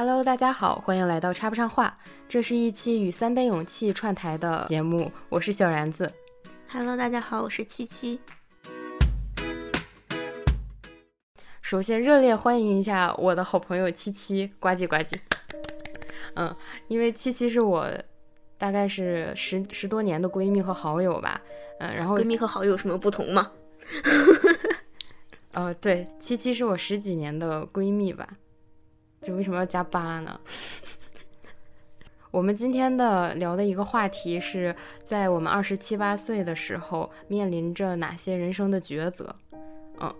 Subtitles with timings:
[0.00, 1.98] Hello，大家好，欢迎来到插不上话。
[2.28, 6.08] 这是一期与三杯勇气串台的节目，我是小然子。
[6.68, 8.20] Hello，大家好，我是七七。
[11.60, 15.18] 首先热烈欢迎一下我的好朋友七七，呱唧呱唧。
[16.34, 16.54] 嗯，
[16.86, 17.90] 因为七七是我
[18.56, 21.40] 大概是十十多年的闺蜜和好友吧。
[21.80, 23.50] 嗯，然后闺蜜和好友有什么不同吗？
[25.54, 28.28] 呃，对，七七是我十几年的闺蜜吧。
[29.22, 30.38] 就为什么要加八呢？
[32.30, 39.34] 我们今天的聊的一个话题是在我们二十七八岁的时候面临着哪些人生的抉择。
[40.00, 40.14] 嗯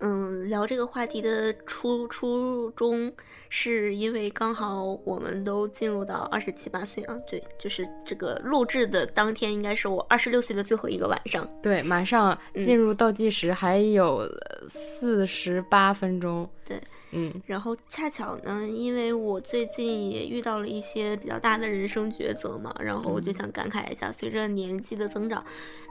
[0.00, 3.10] 嗯，聊这个话题的初初衷
[3.48, 11.48] 是因为刚好我们都进入到二十七八岁啊，对，就是这个录制的当天应该是我二十六岁的最后一个晚上。
[11.62, 14.28] 对，马上进入倒计时，还有
[14.68, 16.46] 四十八分钟。
[16.66, 16.78] 对，
[17.16, 25.44] 嗯，然后恰巧呢，因为我最近也遇到了一些比较大的人生抉择嘛，然后我就想感慨一下，随着年纪的增长，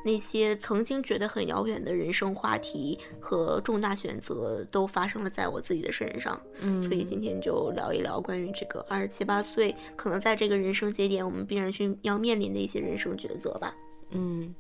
[0.03, 6.37] 那些曾经觉得很遥远的人生话题和重大选择都发生了在我自己的身上。
[6.59, 13.73] 嗯，所以今天就聊一聊关于这个二十七八岁，可能在这个人生节点，我们必然去要面临的一些人生抉择吧。
[14.11, 14.53] 嗯。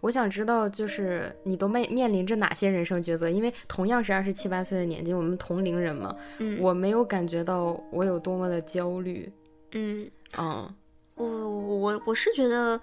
[0.00, 3.28] 我想知道，就是你都面面临着哪些人生抉择？
[3.28, 9.30] 因为同样是二十七八岁的年纪，我们同龄人嘛，嗯，我没有感觉到我有多么的焦虑。
[9.72, 10.74] 嗯嗯，
[11.16, 12.80] 我我我是觉得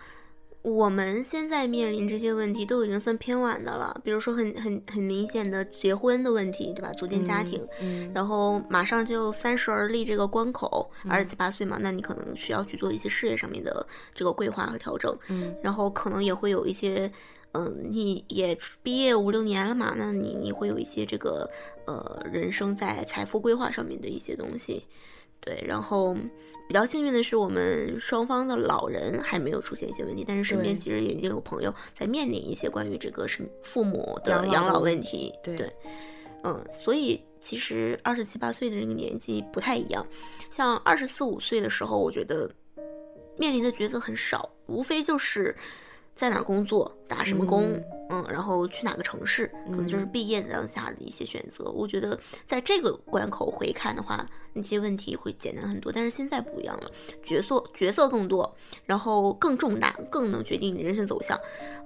[0.67, 6.91] 我们现在面临这些问题都已经算偏晚的了，比如说很很很明显的结婚的问题，对吧？
[6.91, 15.17] 组建家庭，嗯，然后马上就三十而立这个关口，嗯二十七八岁嘛，那你可能需要去做一些事业上面的这个规划和调整。
[15.29, 17.09] 嗯然后可能也会有一些，
[17.53, 21.49] 嗯、你也毕业五六年了嘛，那你你会有一些这个
[21.85, 24.85] 呃人生在财富规划上面的一些东西，
[25.39, 25.63] 对。
[25.67, 26.15] 然后
[26.67, 35.71] 比较幸运的是，我们双方的老人还没有出现一些问题，但是身边其实已经有朋友在面临一些关于这个是父母的养老问问题，对对。
[36.43, 40.05] 嗯，所以其实二十七八岁的这个年纪不太一样，
[40.49, 42.49] 像二十四五岁的时候，我觉得
[43.37, 45.55] 面临的抉择很少，无非就是
[46.15, 51.65] 在哪儿工作，打什么工，嗯嗯然后去哪个城市，可能就是嗯毕业当下的一些选择。
[51.71, 55.91] 我觉得在这个关口回看的话，那些问题会简单很多。
[55.91, 56.91] 但是现在不一样了，
[57.23, 61.37] 角色角色更多，然后更重大，更能决定你人生走向。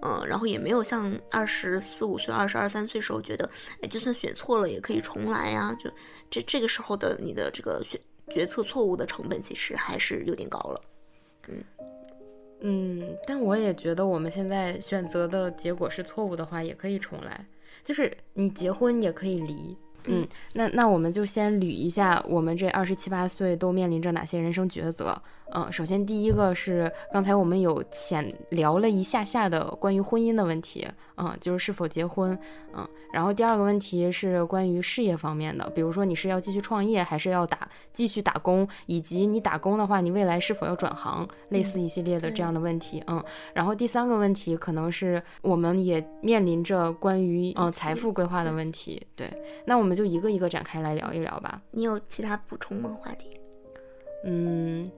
[0.01, 3.49] 嗯，然后也没有像二十四五岁、二十二三岁时候觉得，
[3.81, 5.89] 哎，就算选错了也可以重来呀、就
[6.29, 7.99] 这这个时候的你的这个选
[8.29, 10.81] 决策错误的成本其实还是有点高了。
[11.47, 11.63] 嗯，
[13.25, 17.45] 但我也觉得我们现在选择的结果是错误的话，也可以重来。
[17.83, 19.75] 就是你结婚也可以离。
[20.05, 25.19] 嗯，那那我们就先捋一下我们这二十七八岁都面临着哪些人生抉择。
[25.53, 32.37] 嗯，首先第一个是刚才我们有浅聊了一下下的关于婚姻的问题，嗯，就是是否结婚，
[32.73, 43.23] 嗯，然后第二个问题是关于事业方面的，比如说你是要继续创业，还是要打继续打工，以及你打工的话，你未来是否要转行，类似一系列的这样的问题，嗯，
[43.53, 49.31] 然后第三个问题可能是我们也面临着关于嗯、呃财富规划的问题，对，
[49.65, 51.61] 那我们就一个一个展开来聊一聊吧。
[51.71, 52.97] 你有其他补充吗？
[53.01, 53.27] 话题？
[54.23, 54.91] 嗯，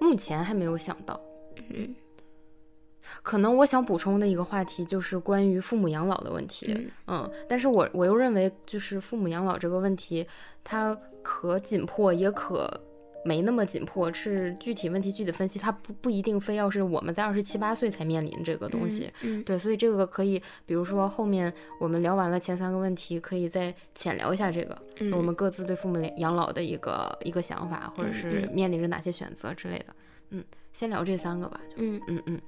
[0.00, 1.20] 目前还没有想到，
[1.68, 1.94] 嗯。
[3.22, 6.72] 可能我想补充的一个话题就是关于父母养老的问题。
[6.72, 6.90] 嗯。
[7.06, 10.26] 嗯，但是我我又认为，就是父母养老这个问题，
[10.64, 12.80] 它可紧迫，也可
[13.24, 19.12] 没那么紧迫，是具体问题具体分析，它不不一定非要是我们在二十七八岁才面临这个东西。
[19.22, 29.86] 嗯，对，所以这个可以，比如说后面我们聊完了前三个问题，可以再浅聊一下这个，嗯我们各自对父母养老的一个一个想法，或者嗯是嗯面临着哪些选择之类的。
[30.30, 31.60] 嗯，先聊这三个吧。
[31.68, 32.40] 就嗯嗯嗯，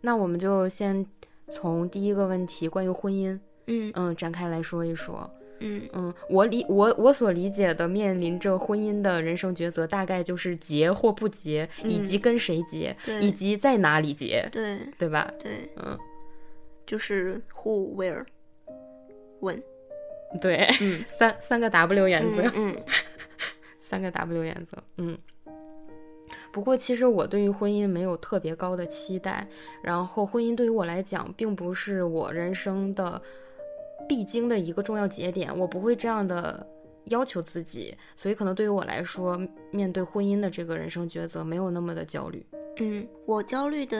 [0.00, 1.06] 那我们就先
[1.50, 5.30] 从第一个问题关于婚姻，嗯嗯，展开来说一说。
[5.62, 5.88] 嗯。
[5.92, 12.20] 嗯，我理我我所理解的面临着婚姻的人生抉择，大概就是结或不结，以及嗯。
[12.20, 15.32] 跟谁结，以及在哪里结，对对吧？
[15.38, 15.98] 对，嗯，
[16.86, 18.24] 就是 who where
[19.40, 19.62] when，
[20.40, 22.76] 对，嗯三三个 W 原则，嗯。
[23.80, 25.18] 三个 W 原则，嗯。
[26.50, 29.46] 不过，其实我对于婚姻没有特别高的期待，
[29.82, 33.20] 然后婚姻对于我来讲，并不是我人生的
[34.12, 36.66] 必经的一个重要节点，我不会这样的
[37.04, 42.44] 要求自己，所以可能对于我来说，面对婚姻的这个人生抉择，没有那么的焦虑。
[42.76, 43.96] 嗯，我焦虑的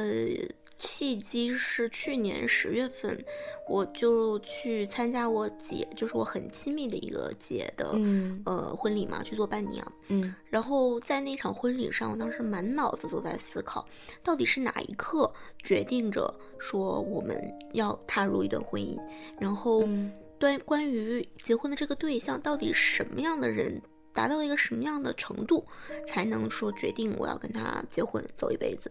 [0.82, 3.24] 契机是去年十月份，
[3.68, 9.92] 我就去参加我姐，就是我很亲密的一个姐的、嗯呃婚礼嘛，去做伴娘。
[10.08, 13.86] 嗯然后在那场婚礼上，我当时满脑子都在思考，
[14.24, 15.32] 到底是哪一刻
[15.62, 17.40] 决定着说我们
[17.74, 18.98] 要踏入一段婚姻，
[19.38, 23.80] 然后嗯对关于结婚的这个对象，到底什么样的人
[24.12, 25.64] 达到一个什么样的程度，
[26.08, 28.90] 才能说决定我要跟他结婚走一辈子？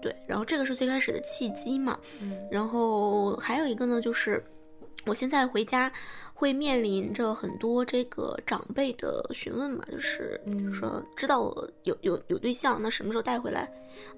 [0.00, 4.44] 对，然后这个是最开始的契机嘛，嗯然后还有一个呢，就是
[5.06, 5.90] 我现在回家
[6.34, 13.70] 会面临着很多这个长辈的询问嘛，就是比如嗯说知道我有有有对象，那什么时候带回来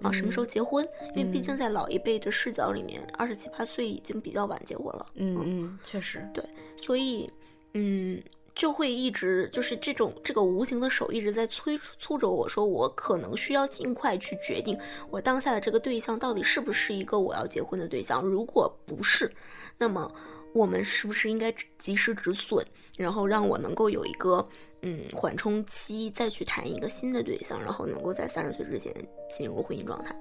[0.03, 0.13] 啊？
[0.13, 0.87] 什么时候结婚？
[1.17, 6.45] 因为毕竟嗯在老一辈的视角里面，二十七八岁已经比较晚结婚了，嗯嗯，确实，对
[6.77, 7.31] 所以
[7.75, 8.23] 嗯。
[8.61, 14.79] 就会一直就是这种这个无形的手一直在催促着我说，我可能需要尽快去决定
[15.09, 18.21] 我当下的这个对象到底是不是一个我要结婚的对象。
[18.21, 19.33] 如果不是，
[19.79, 20.07] 那么
[20.53, 22.63] 我们是不是应该及时止损，
[22.99, 24.47] 然后让我能够有一个
[24.83, 28.95] 嗯缓冲期，再去谈一个新的对象，然后能够在三十岁之前
[29.31, 30.15] 进入婚姻状态。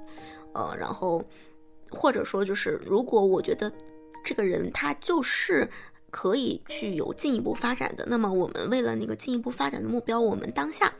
[0.53, 1.21] 呃，然后
[1.89, 3.69] 或者说就是，如果我觉得
[4.23, 5.69] 这个人他就是
[6.09, 10.93] 可以去有进一步发展的，那么我们为了那个进一步发展的目标，我们当下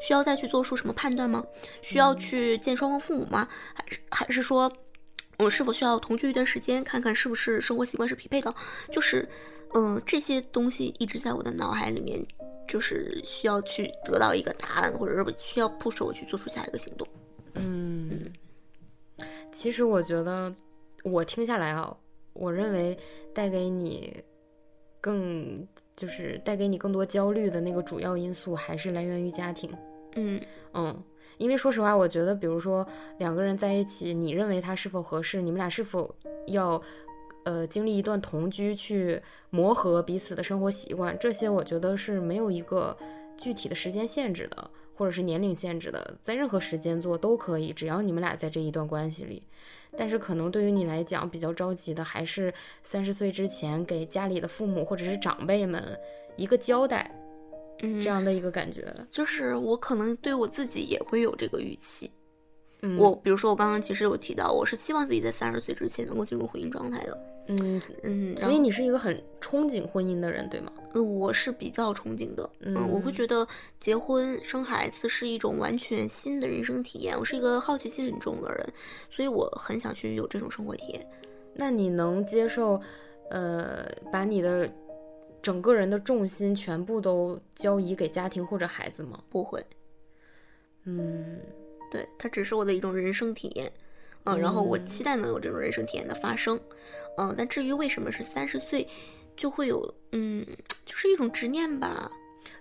[0.00, 1.44] 需要再去做出什么判断吗？
[1.82, 3.48] 需要去见双方父母吗？
[3.74, 4.72] 还是还是说？
[5.38, 8.54] 我们是否需要同居一段时间，看看是不是生活习惯是匹配的？
[8.92, 9.26] 就是，
[9.72, 12.22] 嗯、这些东西一直在我的脑海里面，
[12.68, 17.08] 就是需要去得到一个答案，或者是需要 push 我去做出下一个行动。
[17.54, 18.30] 嗯，
[19.50, 20.54] 其实我觉得
[21.04, 21.96] 我听下来啊，
[22.34, 22.98] 我认为
[23.34, 24.22] 带给你
[25.00, 25.66] 更
[25.96, 29.70] 就是带给你更多焦虑的那个主要因素还是来源于家庭。
[30.16, 30.40] 嗯
[30.74, 31.02] 嗯，
[31.38, 32.86] 因为说实话，我觉得，比如说
[33.18, 36.14] 两个人在一起，你认为他是否合适，你们俩是否
[36.48, 36.80] 要
[37.44, 39.20] 呃经历一段同居去
[39.50, 42.96] 磨合彼此的生活习惯，这些我觉得是没有一个
[43.36, 49.44] 具体的时间限制的，或者是年龄限制的，在任何时间做都可以，只要你们俩在这一段关系里。
[49.96, 52.52] 但是可能对于你来讲比较着急的，还是
[52.82, 55.98] 三十岁之前给家里的父母或者是长辈们
[56.36, 57.10] 一个交代，
[57.82, 58.94] 嗯，这样的一个感觉。
[59.10, 62.10] 就是我可能对我自己也会有这个预期。
[62.82, 67.18] 嗯，我比如说，我刚刚其实有提到，我是希望自己在三十岁之前能够进入婚姻状态的。
[67.50, 70.72] 嗯，嗯，所以你是一个很憧憬婚姻的人，对吗？
[70.94, 72.48] 嗯，我是比较憧憬的。
[72.60, 73.46] 嗯，我会嗯觉得
[73.80, 77.18] 结婚生孩子是一种完全新的人生体验。
[77.18, 78.66] 我是一个好奇心很重的人，
[79.10, 81.06] 所以我很想去有这种生活体验。
[81.52, 82.80] 那你能接受，
[83.30, 84.72] 呃，把你的
[85.42, 89.20] 整个人的重心全部都交移给家庭或者孩子吗？
[89.28, 89.60] 不会，
[90.84, 91.40] 嗯
[91.90, 93.72] 对，它只是我的一种人生体验。
[94.24, 96.58] 嗯，然后我嗯期待能有这种人生体验的发生。
[97.16, 98.86] 嗯，但至于为什么是三十岁，
[99.36, 100.46] 就会有嗯，
[100.84, 102.10] 就是一种执念吧。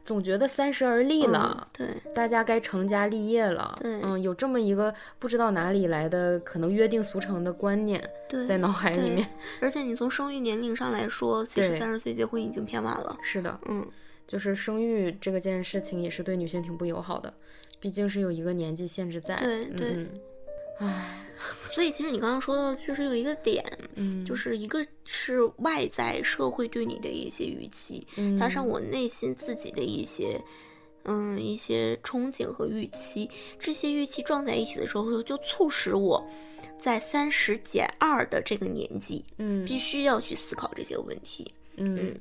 [0.04, 3.78] 总觉得三十而立嗯了，对，大家该成家立业了。
[3.80, 9.28] 对嗯，有这么一个不知道哪里来的可能约定俗成的观念对，在脑海里面。
[9.62, 13.16] 而且你从生育年龄上来说，其实三十岁结婚已经偏晚了。
[13.22, 13.86] 是的，嗯，
[14.26, 17.32] 就是生育这个件事情也是对女性挺不友好的，
[17.80, 19.36] 毕竟是有一个年纪限制在。
[19.36, 20.20] 对对嗯嗯，
[20.80, 21.26] 唉，
[21.74, 23.64] 所以其实你刚刚说的确实有一个点，
[23.96, 28.06] 嗯，就是一个是外在社会对你的一些预期，
[28.38, 30.42] 加上嗯我内心自己的一些。
[31.06, 33.27] 嗯，一些憧憬和预期，
[33.58, 36.24] 这些预期撞在一起的时候，就促使我
[36.77, 41.51] 在三十减二的这个年纪，嗯必须要去思考这些问题。
[41.77, 42.13] 嗯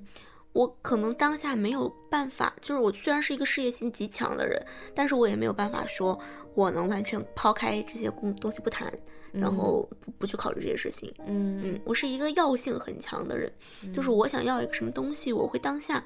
[0.58, 4.60] 我可能当下没有办法，就是我虽然是一个事业心极强的人，
[4.92, 6.18] 但是我也没有办法说
[6.52, 8.92] 我能完全抛开这些工东西不谈，
[9.30, 11.14] 然后不不去考虑这些事情。
[11.28, 13.52] 嗯嗯，我是一个药性很强的人，
[13.94, 16.04] 就是我想要一个什么东西，我会当下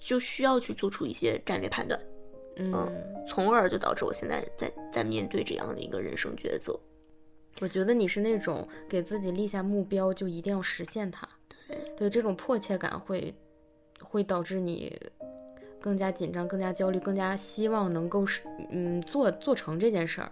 [0.00, 2.00] 就需要去做出一些战略判断，
[2.56, 2.92] 嗯，
[3.28, 6.76] 从而就导致我现在在在面对这样的一个人生抉择。
[7.60, 11.28] 我觉得你是那种给自己立下目标就一定要实现它，
[11.68, 13.32] 对对，这种迫切感会
[14.02, 14.98] 会导致你
[15.80, 20.30] 更加紧张、更加焦虑、更加希望能够是嗯做做成这件事儿。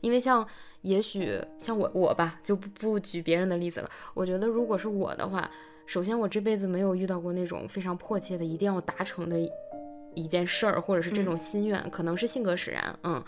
[0.00, 0.46] 因为像
[0.82, 3.90] 也许像我我吧，就不不举别人的例子了。
[4.14, 5.50] 我觉得如果是我的话，
[5.86, 9.38] 首先我这辈子没有遇到过那种非常迫切的一定要达成的
[10.14, 13.22] 一件事儿，或者是这种心愿，可能是性格使然，嗯，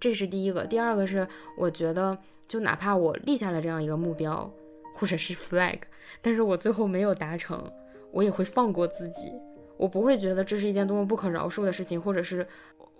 [0.00, 0.64] 这是第一个。
[0.64, 1.26] 第二个是
[1.56, 4.50] 我觉得，就哪怕我立下了这样一个目标
[4.94, 5.78] 或者是 flag，
[6.20, 7.70] 但是我最后没有达成，
[8.12, 9.32] 我也会放过自己，
[9.76, 12.46] 我不会觉得这是一件多么不可饶恕的事情，或者是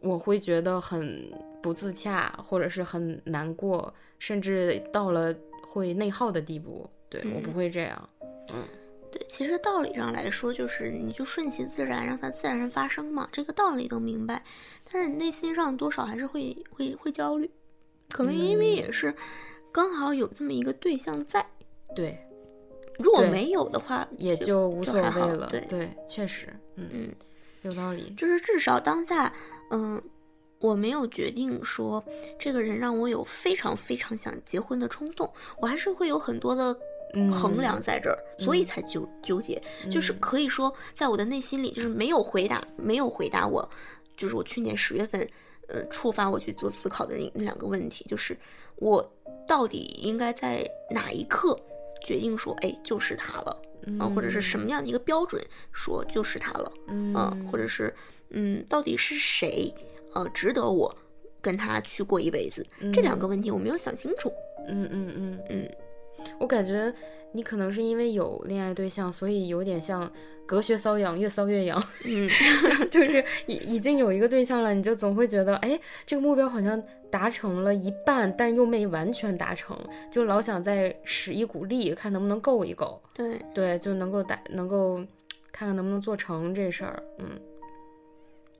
[0.01, 5.35] 我会觉得很不自洽，或者是很难过，甚至到了
[5.67, 6.89] 会内耗的地步。
[7.11, 8.09] 对我不嗯会这样。
[8.53, 8.65] 嗯
[9.11, 14.45] 对，其实道理上来说，就是你就顺其自然，让它自然发生嘛，这个道理都明白。
[14.93, 17.51] 但是你内心上多少还是会会会焦虑，
[18.11, 19.15] 可能因为嗯也是
[19.73, 21.47] 刚好有这么一个对象在，
[21.97, 22.19] 对，
[22.99, 25.47] 如果没有的话，也就无所谓了。
[25.51, 27.09] 对对确实，嗯，嗯，
[27.63, 28.13] 有道理。
[28.17, 29.33] 就是至少当下，
[29.71, 30.03] 嗯，
[30.59, 32.05] 我没有决定说
[32.39, 36.77] 这个人让我有非常非常想结婚的冲动，我还是会有很多的
[37.15, 39.63] 嗯衡量在这儿，所以嗯才纠纠结。
[39.91, 43.69] 就是嗯可以说，在我的内心里，就是没有回答，没有回答我，
[44.17, 45.29] 就是我去年十月份，
[45.69, 48.37] 呃，触发我去做思考的那那两个问题，就是
[48.77, 49.09] 我
[49.47, 51.57] 到底应该在哪一刻
[52.09, 53.63] 决定说，哎，就是他了
[54.01, 56.73] 啊、或者是什么样的一个标准说就是他了。
[56.89, 57.95] 嗯，或者是
[58.31, 59.73] 嗯，到底是谁
[60.15, 60.95] 呃值得我
[61.41, 62.67] 跟他去过一辈子？
[62.93, 64.33] 这两个问题我没有想清楚。
[64.69, 65.71] 嗯嗯嗯嗯，
[66.39, 66.93] 我感觉
[67.33, 70.11] 你可能是因为有恋爱对象，所以有点像
[70.47, 71.83] 隔靴搔痒，越搔越痒。
[72.05, 72.29] 嗯，
[72.91, 79.79] 就是已已经有一个对象了，你就总会觉得，哎，这个目标好像达成了一半，但又没完全达成，
[80.11, 84.97] 就老想再使一股力，看能不能够一够，对，对，就能够达，能够
[85.53, 87.03] 看看能不能做成这事儿。
[87.19, 87.27] 嗯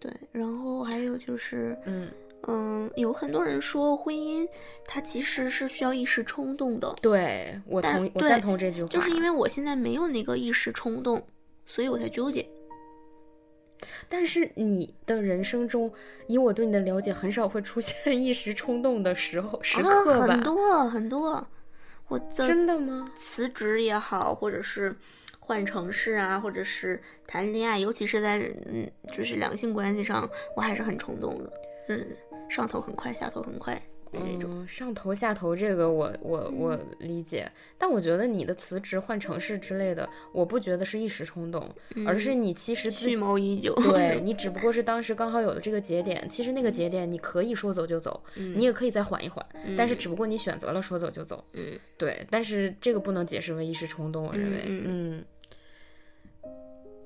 [0.01, 0.13] 对。
[0.31, 2.09] 然后还有就是，嗯，
[2.49, 4.49] 嗯，有很多人说婚姻
[4.87, 11.23] 它其实是需要一时冲动的，对我同意，我赞同这句话，就是因为我现在没有那个一时冲动，
[11.67, 12.49] 所以我才纠结。
[14.09, 15.93] 但是你的人生中，
[16.27, 20.35] 以我对你的了解，很少会出现 一时冲动的时候时啊，刻吧？
[20.35, 21.47] 很多很多，
[22.09, 23.09] 我的真的吗？
[23.15, 24.97] 辞职也好，或者是
[25.39, 31.53] 换城市啊，或者是谈恋爱，尤其是在嗯，就是两性关系上，我还是很冲动的，
[31.89, 32.07] 嗯，
[32.49, 33.81] 上头很快，下头很快
[34.11, 34.51] 那种。
[34.51, 41.69] 嗯，上头下头这个我我我理解，但我觉得你的辞职换城市之类的，我不觉得是一时冲动，
[42.07, 43.75] 而是你其实自蓄谋已久。
[43.75, 49.45] 对 你只不过是当时刚好有了这个节点，其实那个节点你可以说走就走，你也可以再缓一缓，
[49.77, 55.25] 但是只不过你选择了说走就走，嗯对，但是这个不能解释为一时冲动，我认为，嗯嗯。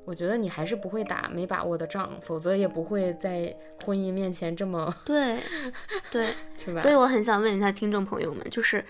[0.04, 3.54] 我觉得你还是不会打没把握的仗，否则也不会在
[3.84, 5.38] 婚姻面前这么， 对
[6.10, 6.80] 对，是吧？
[6.82, 8.84] 所以我很想问一下听众朋友们，就是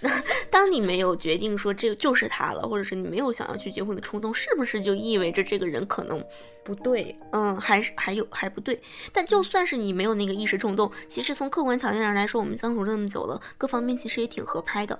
[0.50, 6.22] 当你没有决定说这个就是他了，或者是你没有想要去结婚的冲动，是不是就意味着这个人可能
[6.64, 8.80] 不对，嗯，还是还有还不对。
[9.12, 14.98] 但就算是你没有那个一时冲动，其实从客观条件上来说，我们相处这么久了，各方面其实也挺合拍的。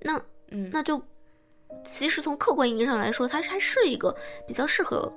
[0.00, 1.00] 那嗯，那就
[1.84, 4.14] 其实从客观意义上来说，他还是一个
[4.46, 5.12] 比较适合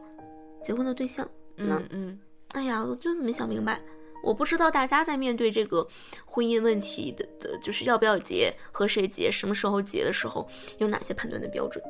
[0.64, 1.28] 结婚的对象。
[1.56, 2.20] 那嗯嗯。
[2.50, 3.82] 哎呀，我真没想明白。
[4.24, 5.88] 我不知道大家在面对这个
[6.26, 11.84] 婚姻问题的的，就是要不要结、和谁结、什么时候结的时候，有哪些判断的标准？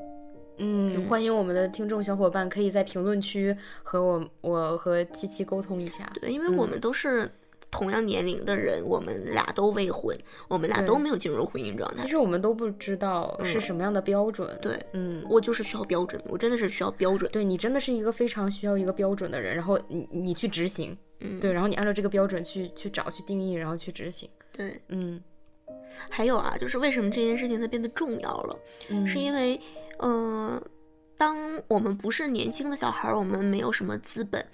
[0.57, 6.09] 嗯，欢迎我们的听众小伙伴可以在评论区和我我和七七沟通一下。
[6.21, 7.29] 对，因为我嗯们都是
[7.71, 10.15] 同样年龄的人，我们俩都未婚，
[10.49, 12.09] 我们俩都没有进入婚姻状态其。
[12.09, 14.55] 实我们都不知道是嗯什么样的标准。
[14.61, 17.31] 对嗯，我就是需要标准，我真的是需要标准。
[17.31, 24.29] 对你真的是一个非常需要一个标准的人，然后你你去执行，嗯，对，然后你按照这个标准去去找去定义，然后去执行。
[24.51, 24.79] 对。
[24.89, 25.21] 嗯
[26.09, 28.59] 还有啊，就是为什么这件事情它变得重要了？
[28.89, 29.59] 嗯，是因为，
[29.97, 30.61] 呃，
[31.17, 34.45] 当我们不是年轻的小孩儿，我们没有什么资本，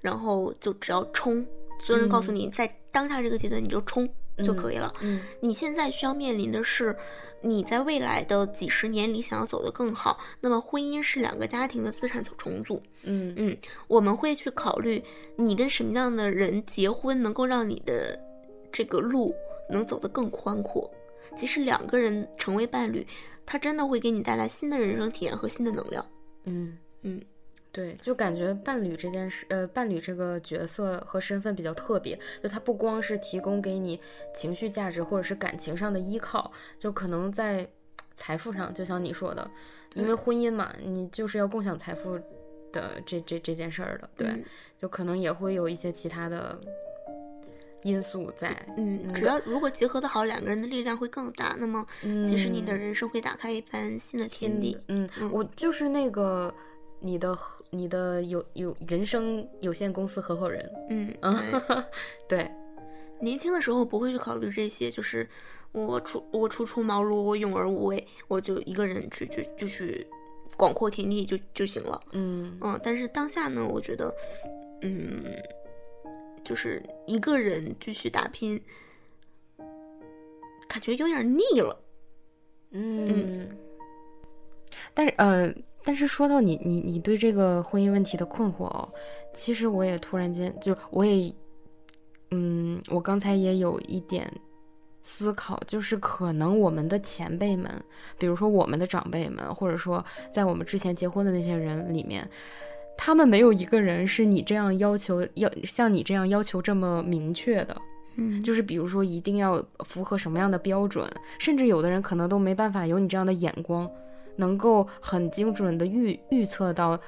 [0.00, 1.44] 然后就只要冲，
[1.84, 4.08] 所有人告诉你，在当下这个阶段你就冲
[4.44, 4.92] 就可以了。
[5.02, 6.96] 嗯你现在需要面临的是，
[7.42, 12.82] 你在未来的几十年里想要走得更好，那么婚姻是两个家庭的资产重组。
[13.02, 15.02] 嗯嗯，我们会去考虑
[15.36, 18.18] 你跟什么样的人结婚，能够让你的
[18.72, 19.34] 这个路
[19.68, 20.90] 能走得更宽阔。
[21.36, 23.06] 其实两个人成为伴侣，
[23.44, 26.04] 他真的会给你带来新的人生体验和新的能量。
[26.44, 27.20] 嗯嗯，
[27.74, 34.00] 对，就感觉伴侣这件事，呃，伴侣这个角色和身份比较特别，就他不光是提供给你
[34.32, 37.68] 情绪价值或者是感情上的依靠，就可能在
[38.14, 39.50] 财富上，就像你说的，
[39.94, 42.16] 因为婚姻嘛，你就是要共享财富
[42.72, 44.44] 的这这这件事儿的，对，嗯
[44.78, 46.56] 就可能也会有一些其他的
[47.82, 51.54] 因素在，嗯，只要如果结合的好，两个人的力量会更大。
[51.58, 51.84] 那么，
[52.24, 54.78] 其实你的嗯人生会打开一番新的天地。
[54.88, 56.54] 嗯，嗯我就是那个
[57.00, 61.36] 你的合你的有有人生有限公司合伙人，嗯，嗯
[62.28, 62.38] 对。
[62.38, 62.50] 对，
[63.20, 65.28] 年轻的时候不会去考虑这些，就是
[65.72, 70.06] 我初我初出茅庐，我勇而无畏，我就一个人去去就去
[70.56, 72.00] 广阔天地就就行了。
[72.12, 74.14] 嗯嗯，但是当下呢，我觉得，
[74.82, 75.24] 嗯，
[76.44, 78.60] 就是一个人继续打拼，
[80.68, 81.80] 感觉有点腻了。
[82.72, 83.48] 嗯，
[84.92, 85.54] 但是呃，
[85.84, 88.88] 但是说到你你你对这个婚姻问题的困惑哦，
[89.34, 91.32] 其实我也突然间就我也，
[92.30, 94.32] 嗯，我刚才也有一点
[95.02, 97.70] 思考，就是可能我们的前辈们，
[98.18, 102.26] 比如说我们的长辈们，或者说在我们之前结婚的那些人里面，
[102.96, 107.76] 他们没有一个人是你这样要求要像你这样要求这么明确的。
[108.16, 111.04] 嗯，就是比如说一定要符合什么样的标准，
[111.38, 113.90] 甚至有的人可能都没办法有你这样的眼光，
[114.36, 116.98] 能够很精准的预预测到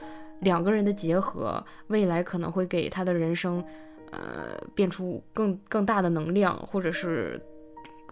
[0.41, 3.63] 两个人的结合，未来可能会给他的人生，
[4.11, 7.41] 呃，变出更更大的能量，或者是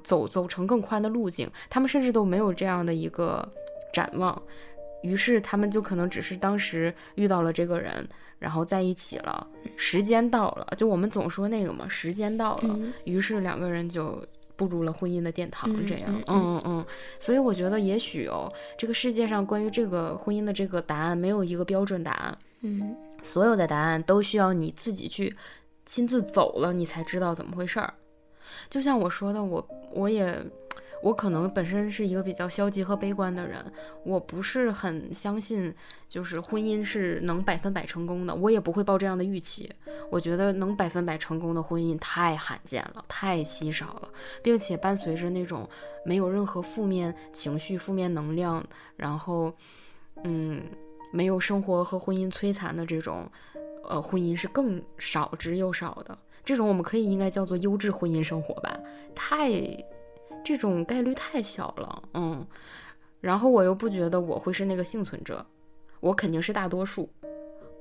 [0.02, 1.50] 走走成更宽的路径。
[1.68, 3.46] 他们甚至都没有这样的一个
[3.92, 4.40] 展望，
[5.02, 8.08] 于是他们就可能只是当时遇到了这个人。
[8.40, 14.22] 然后在一起了，时间到了，就我们总说那个嘛，时间到了，于是两个人就
[14.56, 16.86] 步入了婚姻的殿堂，这样，嗯嗯嗯。
[17.18, 25.34] 所以我觉得，也许哦，这个世界上关于这个婚姻的这个答案没有一个标准答案，嗯，所有的答案都需要你自己去
[25.86, 27.92] 亲自走了，你才知道怎么回事儿。
[28.70, 30.44] 就像我说的，我我也。
[31.04, 33.62] 我可能本身是一个比较消极和悲观的人，
[34.04, 35.74] 我不是很相信，
[36.08, 39.70] 就是婚姻是能百分百成功的，我也不会抱这样的预期。
[40.10, 44.08] 我觉得能百分百成功的婚姻太罕见了，太稀少了，
[44.42, 45.68] 并且伴随着那种
[46.06, 49.52] 没有任何负面情绪、负面能量，然后，
[50.22, 50.62] 嗯，
[51.12, 53.30] 没有生活和婚姻摧残的这种，
[53.86, 56.16] 呃，婚姻是更少之又少的。
[56.42, 58.80] 这种我们可以应该叫做优质婚姻生活吧，
[59.14, 59.52] 太。
[60.44, 62.46] 这种概率太小了，嗯，
[63.20, 65.44] 然后我又不觉得我会是那个幸存者，
[66.00, 67.08] 我肯定是大多数，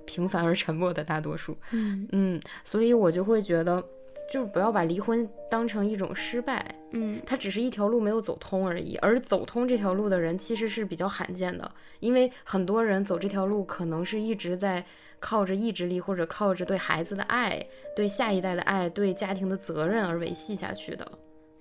[0.05, 2.07] 平凡而沉默的大多数，嗯。
[2.13, 3.83] 嗯，所以我就会觉得，
[4.31, 14.83] 就是不要把离婚当成一种失败，嗯，它只是一条路没有走通而已，而走通这条路的人其实是比较罕见的，因为很多人走这条路可能是一直在
[15.19, 17.61] 靠着意志力或者靠着对孩子的爱、
[17.95, 21.11] 对下一代的爱、对家庭的责任而维系下去的。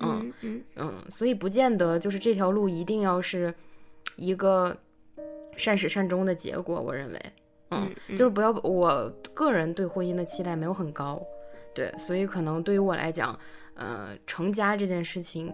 [0.03, 3.55] 嗯嗯嗯，所以不见得就是这条路一定要是
[4.17, 4.77] 一个
[5.57, 6.81] 善始善终的结果。
[6.81, 7.33] 我认为，
[7.71, 8.51] 嗯，就是不要。
[8.63, 11.23] 我个人对婚姻的期待没有很高，
[11.75, 13.39] 对，所以可能对于我来讲，
[13.75, 15.53] 呃，成家这件事情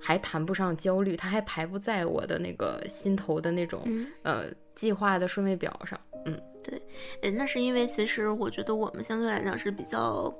[0.00, 3.82] 还谈不上焦虑，它还排不在我的那个心头的那种
[4.22, 5.98] 呃计划的顺位表上。
[6.24, 6.80] 嗯，对，
[7.22, 10.34] 哎，那是因为其实我觉得我们相对来讲是比较。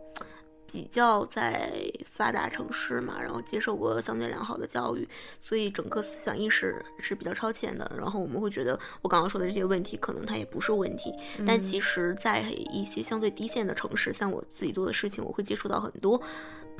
[0.71, 1.73] 比较在
[2.19, 5.09] 发达城市嘛，然后接受过相对良好的教育，
[5.41, 7.89] 所以整个思想意识是比较超前的。
[7.97, 11.15] 然后我们会觉得，我刚刚说的这些问题，可能它也不是问题。
[11.47, 16.21] 但其实，在一些相对低线的城市，像我自己做的事情，我会接触到很多。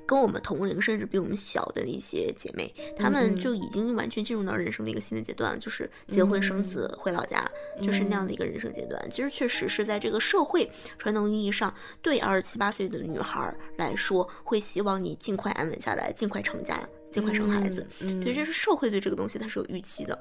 [0.07, 7.47] 跟我们同龄，甚至比我们小的一些姐妹，她们就已经完全进入到人生的一个新的阶段，就是结婚生子回老家，
[7.83, 9.07] 就是那样的一个人生阶段。
[9.11, 17.87] 其实确实是在这个社会传统意义上，对二十七八岁的女孩来说，会希望你尽快安稳下来，尽快成家，尽快生孩子。
[18.01, 20.19] 对，这是社会对这个东西它是有预期的。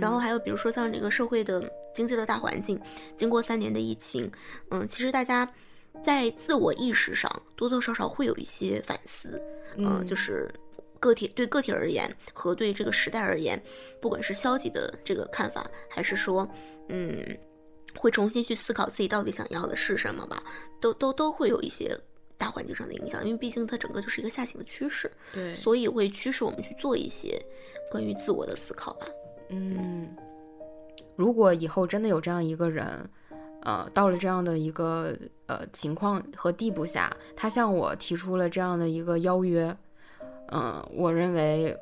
[0.00, 2.80] 然后还有比如说像这个社会的经济的大环境，
[3.16, 4.30] 经过三年的疫情，
[4.70, 5.52] 嗯，其实大家。
[6.04, 9.40] 在自我意识上，多多少少会有一些反思，
[9.78, 10.46] 嗯，就是
[11.00, 13.60] 个体对个体而言和对这个时代而言，
[13.98, 16.46] 不管是消极的这个看法，还是说，
[16.90, 17.38] 嗯，
[17.96, 20.42] 会重新去思考自己到底想要的是什么吧，
[20.82, 21.98] 都都都会有一些
[22.36, 27.40] 大环境上的影响，因为毕竟它整个就是一个下行的趋势，对，所以会驱使我们去做一些
[27.90, 29.06] 关于自我的思考吧。
[29.48, 30.08] 嗯，
[31.14, 33.08] 如果以后真的有这样一个人。
[33.62, 35.12] 呃，到了这样的一个
[35.46, 39.76] 呃情况和地步下，他向我提出了这样的一个邀约，
[40.52, 41.76] 嗯，我认为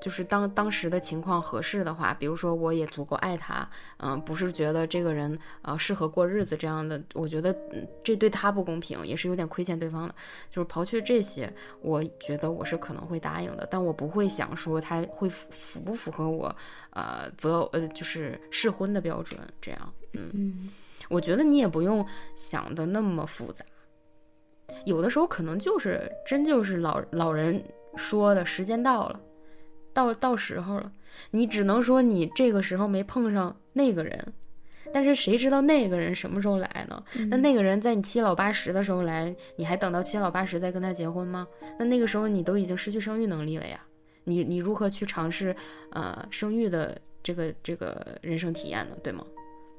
[0.00, 7.56] 就是当当时的情况合适的话，比如说我也足够爱他，嗯，不是觉得这个人呃适合过日子这样的，我觉得
[8.02, 10.14] 这对他不公平，也是有点亏欠对方的。
[10.48, 16.54] 就是刨去这些，我觉得我是可能会答应的，但我不会想说他会符不符合我
[16.90, 19.92] 呃择呃就是适婚的标准这样。
[20.14, 20.70] 嗯，
[21.08, 23.64] 我觉得你也不用想的那么复杂，
[24.84, 27.62] 有的时候可能就是真就是老老人
[27.96, 29.20] 说的时间到了，
[29.98, 30.92] 到到时候了，
[31.32, 34.32] 你只能说你这个时候没碰上那个人，
[34.92, 37.02] 但是谁知道那个人什么时候来呢？
[37.28, 41.48] 那那个人在你七老八十的时候来，你还等到七老八十再跟他结婚吗？
[41.80, 43.84] 那那个时候你都已经失去生育能力了呀，
[44.22, 45.52] 你你如何去尝试
[45.90, 48.96] 呃生育的这个这个人生体验呢？
[49.02, 49.26] 对吗？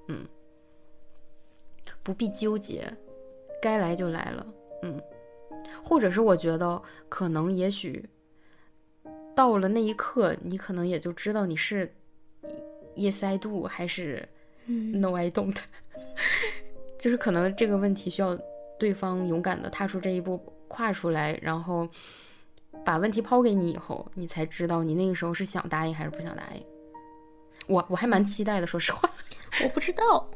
[0.09, 0.27] 嗯，
[2.03, 2.91] 不必纠结，
[3.61, 4.45] 该来就来了。
[4.83, 5.01] 嗯，
[5.81, 8.03] 或者是我觉得可能也许
[9.39, 11.89] 到了那一刻，你可能也就知道你是
[12.97, 14.27] yes I do 还是
[14.65, 14.99] 嗯。
[14.99, 15.55] No I don't，
[16.99, 18.37] 就是可能这个问题需要
[18.77, 21.87] 对方勇敢的踏出这一步，跨出来，然后
[22.83, 26.61] 把问题抛给你以后，你才知道你那个时候是想答应还是不想答应。
[27.67, 29.09] 我我还蛮期待的，说实话，
[29.63, 30.29] 我不知道，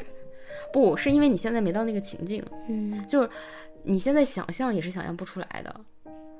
[0.72, 3.06] 不是因为你现在没到那个情境，嗯。
[3.06, 3.30] 就是
[3.84, 5.82] 你现在想象也是想象不出来的，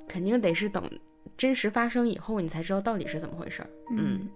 [0.08, 0.90] 肯定得是等
[1.38, 3.70] 真实发生以后，你才知道到底是怎么回事儿。
[3.92, 4.28] 嗯，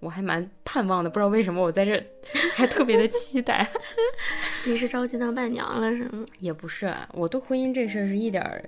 [0.00, 2.02] 我还蛮盼望的，不知道为什么我在这
[2.54, 3.70] 还特别的期待。
[4.66, 6.24] 你是着急当伴娘了是吗？
[6.38, 8.64] 也不是啊，我对婚姻这事儿是一点儿，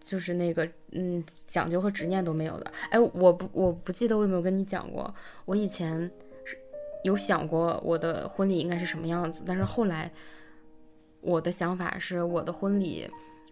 [0.00, 2.72] 就是那个嗯讲究和执念都没有的。
[2.90, 5.12] 哎，我不我不记得我有没有跟你讲过，
[5.44, 6.10] 我以前
[6.44, 6.58] 是
[7.04, 10.10] 有想过我的婚礼应该是什么样子，但是后来
[11.20, 13.10] 我的想法是，我的婚礼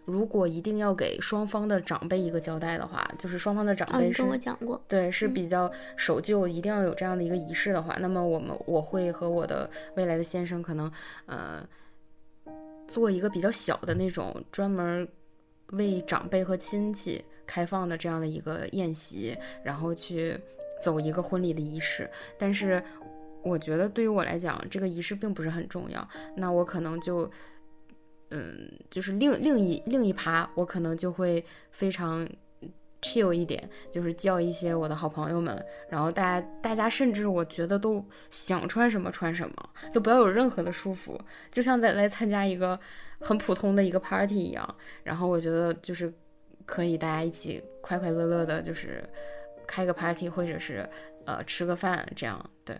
[0.09, 10.91] 如果一定要给双方的长辈一个交代的话，就是双方的长啊，辈是、你跟我讲过，对，是比较守旧，一定要有这样的一个仪式的话，那么我们我会和我的未来的先生可能
[11.27, 11.63] 呃
[12.87, 15.07] 做一个比较小的那种专门
[15.73, 20.35] 为长辈和亲戚开放的这样的一个宴席，然后去
[20.81, 22.09] 走一个婚礼的仪式。
[22.37, 22.83] 但是
[23.43, 27.29] 我觉得对于我来讲，这个仪式并不是很重要，那我可能就。
[28.31, 32.27] 嗯，就是另另一另一趴，我可能就会非常
[33.01, 42.79] chill 一点，就是叫一些我的好朋友们，然后大家大家甚至我觉得都想穿什么穿什么，就不要有任何的束缚，就像在来参加一个
[43.19, 44.75] 很普通的一个 party 一样。
[45.03, 46.13] 然后我觉得就是
[46.65, 49.03] 可以大家一起快快乐乐的，就是
[49.65, 50.87] 开个 party 或者是
[51.25, 52.79] 呃吃个饭这样，对，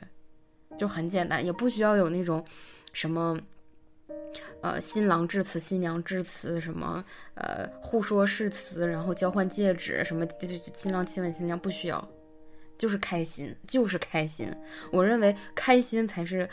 [0.78, 2.46] 就很简单，也不需要有那种
[2.94, 3.36] 什么。
[4.62, 7.04] 呃，新郎致辞，新娘致辞，什么
[7.36, 12.10] 呃互说誓词，然后交换戒指，什么就就新郎亲吻新娘，不需要，
[12.78, 14.54] 就是开心，就是开心。
[14.92, 16.48] 我认为开心才是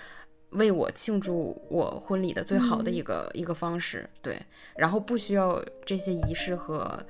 [0.50, 4.40] 为我庆祝我婚礼的最好的一个、一个方式，对。
[4.76, 7.04] 然后不需要这些仪式和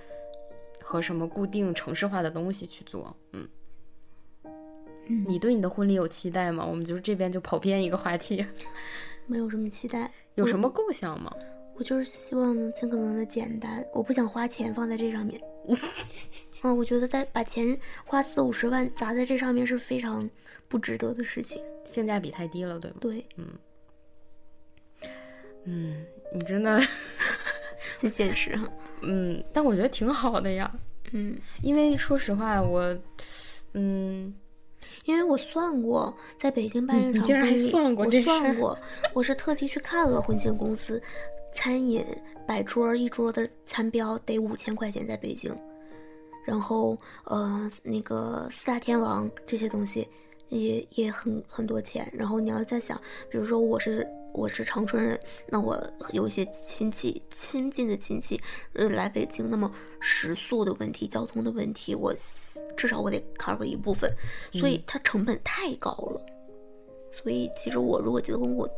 [0.80, 3.46] 和什么固定程式化的东西去做，嗯。
[5.08, 6.64] 嗯你对你的婚礼有期待吗？
[6.64, 8.44] 我们就是这边就跑偏一个话题，
[9.26, 11.32] 没有什么期待，有什么构想吗？
[11.78, 15.40] 我就是希望能尽可能的简单，我不想花钱放在这上面。
[16.62, 20.28] 啊，我觉得在把钱花四五十万砸在这上面是非常
[20.68, 21.62] 不值得的事情。
[21.84, 22.96] 性价比太低了，对吗？
[22.98, 23.26] 对，
[25.64, 26.80] 嗯，你真的，
[28.00, 28.66] 很现实哈。
[29.02, 30.74] 嗯，但我觉得挺好的呀，
[31.12, 32.96] 嗯，因为说实话，我，
[33.74, 34.34] 嗯，
[35.04, 38.78] 因为我算过，在北京办一场婚礼算过我算过，
[39.14, 41.00] 我是特地去看了婚庆公司，
[41.52, 42.04] 餐饮
[42.46, 45.54] 摆桌一桌的餐标得五千块钱，在北京，
[46.44, 50.08] 然后呃那个四大天王这些东西
[50.48, 54.06] 也也很很多钱，然后你要再想，比如说我是。
[54.36, 55.18] 我是长春人，
[55.48, 58.38] 那我有一些亲戚亲近的亲戚，
[58.74, 62.12] 呃，来北京，那么食宿的问题、交通的问题，我
[62.76, 64.12] 至少我得 cover 一部分，
[64.52, 66.20] 所以它成本太高了。
[67.10, 68.68] 所以其实我如果结婚，我，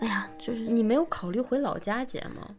[0.00, 2.56] 哎呀，就是你没有考虑回老家结吗？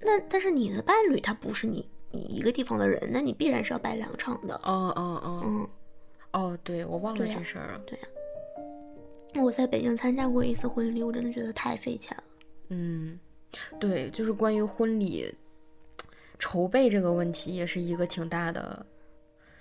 [0.00, 4.56] 那但是你的伴侣他不是你你一个地方的人，那你必然是要摆两场的。
[4.64, 5.68] 哦哦哦，嗯，
[6.32, 7.78] 哦，对，我忘了这事儿了。
[7.86, 8.08] 对呀、
[9.42, 12.24] 我在北京参加过一次婚礼，我真的觉得太费钱了。
[12.68, 13.18] 嗯，
[13.78, 15.32] 对，就是关于婚礼
[16.38, 18.84] 筹备这个问题，也是一个挺大的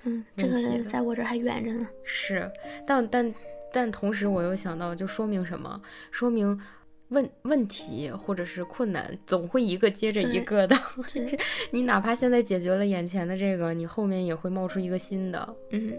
[0.03, 1.87] 嗯，这个在我这儿还远着呢。
[2.03, 2.51] 是，
[2.85, 3.33] 但但
[3.71, 5.81] 但同时，我又想到，就说明什么？
[6.11, 6.59] 说明
[7.09, 10.75] 问问题或者是困难，总会一个接着一个的。
[11.13, 11.37] 就是
[11.71, 15.55] 你哪怕现在解决了眼前的这个，你后面也会冒出一个新的。
[15.69, 15.93] 嗯，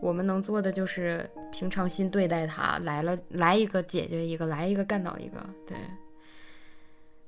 [0.00, 5.38] 我们能做的就是平常心对待它，来了来一个解决一个，来一个干倒一个。
[5.66, 5.76] 对，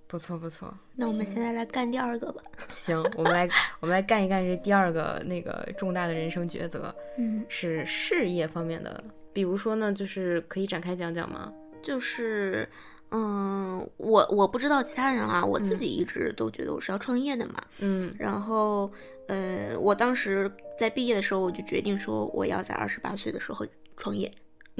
[0.06, 0.72] 不错不错。
[0.94, 2.42] 那我们现在来干第二个吧。
[2.74, 3.48] 行，我们来
[3.80, 6.94] 我们来干一干这第二个那个重大的人生抉择。
[7.16, 11.52] 嗯，是事业方面的，比如说呢，就是可以展开讲讲吗？
[11.82, 12.68] 就是，
[13.10, 17.54] 嗯，我我不知道其他人啊，我自己一直都觉得我是要创业的嘛。
[17.78, 18.90] 嗯然后，
[19.28, 23.64] 呃，我当时在毕业的时候，我就决定说我要在二十八岁的时候
[23.96, 24.30] 创业。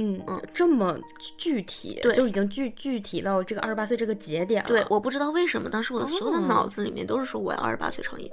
[0.00, 0.96] 嗯嗯这么
[1.38, 4.68] 具体，对就已经具具体到这个二十八岁这个节点了。
[4.68, 8.30] 对，我不知道为什么，当时我的所有的哦脑子里面都是说我要二十八岁创业。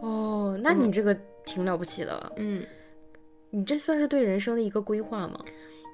[0.00, 2.64] 哦，那你这个挺了不起的，嗯，
[3.50, 5.38] 你这算是对人生的一个规划吗？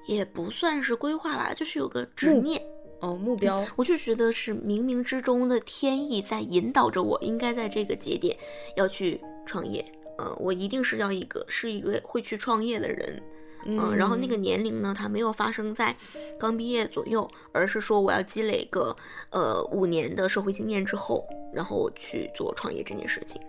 [0.07, 2.61] 也不算是规划吧，就是有个执目念。
[3.01, 8.37] 哦，目标，我就觉得是冥冥之中的天意在引导着我，应该在这个节点
[8.75, 9.83] 要去创业。
[10.17, 13.21] 呃，我一定是要一个是一个会去创业的人。
[13.65, 15.95] 嗯，然后那个年龄呢，它没有发生在
[16.39, 18.95] 刚毕业左右，而是说我要积累个
[19.31, 23.41] 呃五年的社会经验之后，然后我去做创业这件事情。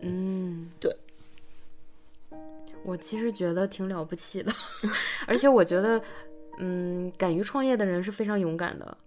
[0.00, 0.94] 嗯，对。
[2.84, 4.52] 我其实觉得挺了不起的，
[5.26, 6.00] 而且我觉得，
[6.58, 8.98] 嗯，敢于创业的人是非常勇敢的。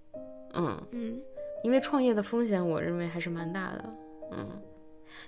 [0.53, 1.21] 嗯嗯，
[1.63, 3.85] 因为创业的风险，我认为还是蛮大的。
[4.31, 4.47] 嗯，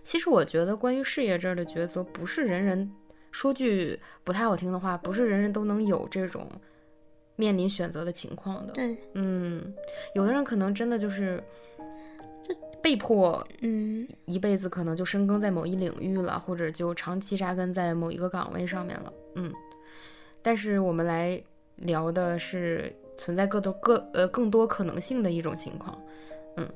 [0.03, 2.91] 其实我觉得关于事业这儿的抉择，不是人人。
[3.31, 6.49] 说句不太好听的话，不是人人都能有这种
[7.37, 8.73] 面临选择的情况的。
[8.73, 9.73] 对，嗯，
[10.13, 11.41] 有的人可能真的就是
[12.45, 19.13] 就被迫，嗯，一辈子可能就深耕在某一领域了，或者就长期扎根在某一个岗位上面了。
[19.35, 19.53] 嗯，
[20.41, 21.41] 但是我们来
[21.81, 26.01] 聊的是存在各多各呃更多可能性的一种情况。
[26.57, 26.67] 嗯，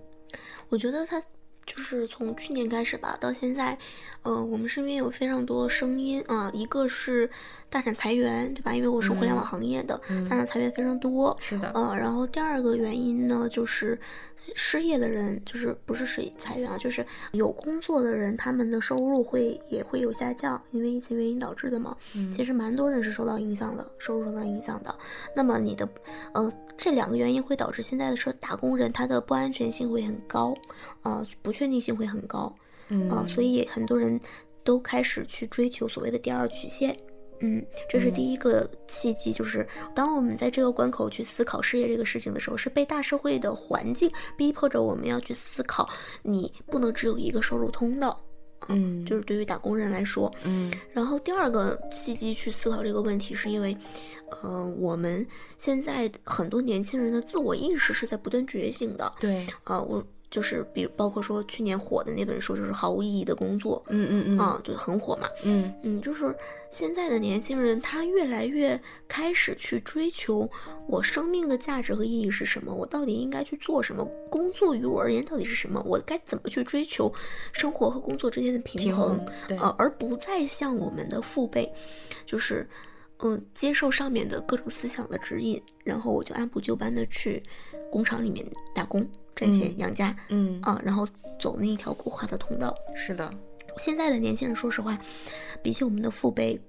[0.70, 1.22] 我觉得他。
[1.66, 3.78] 就是从去年开始吧，到现在，
[4.22, 7.30] 呃，我们身边有非常多声音啊，一个是
[7.70, 8.74] 大厂裁员，对吧？
[8.74, 10.00] 因为我是互联网行业的，
[10.30, 14.00] 大厂裁员非常多，是的，呃，然后第二个原因呢，就是
[14.56, 21.98] 失业的人，就是不是谁裁员啊，就是有工作的人，他们的收入会也会有下降，因为疫情原因导致的嘛。
[22.34, 24.96] 其实蛮多人是受到影响的，收入受到影响的。
[25.36, 25.88] 那么你的，
[26.34, 26.52] 呃。
[26.78, 30.54] 这两个原因会导致现在的车打工人他的不安全性会很高，
[31.04, 32.54] 啊，不确定性会很高，
[33.10, 34.20] 啊，所以很多人
[34.64, 36.96] 都开始去追求所谓的第二曲线，
[37.40, 45.88] 嗯，这是第一个契机，就是当我们在这个关口去思考事业这个事情的时候，是被大社会的环境逼迫着我们要去思考，
[46.24, 48.20] 你不能只有一个收入通道。
[48.70, 53.78] 嗯，就是对于打工人来说，嗯，然后第二个契机去思考这个问题，是因为，
[54.42, 59.14] 呃，我们现在很多年轻人的自我意识是在不断觉醒的。
[59.20, 60.04] 对，啊，我。
[60.32, 66.36] 就是比包括说去年火的那本书，就是毫无意义的工作，嗯嗯嗯，啊，就很火嘛，嗯嗯，就是
[66.70, 70.50] 现在的年轻人，他越来越开始去追求
[70.88, 74.04] 我生命的价值和意义是什么，我到底应该去做什么？
[74.30, 75.82] 工作于我而言到底是什么？
[75.86, 77.14] 我该怎么去追求
[77.54, 79.24] 生活和工作之间的平衡？
[79.48, 81.72] 对，呃，而不再像我们的父辈，
[82.26, 82.68] 就是
[83.20, 87.42] 嗯，接受上面的各种思想的指引，然后我就按部就班的去
[87.90, 89.08] 工厂里面打工。
[89.36, 91.08] 赚钱养家，嗯啊，然后
[91.40, 92.74] 走那一条固化的通道。
[92.96, 93.30] 是的，
[93.78, 94.98] 现在的年轻人，说实话，
[95.62, 96.60] 比起我们的父辈，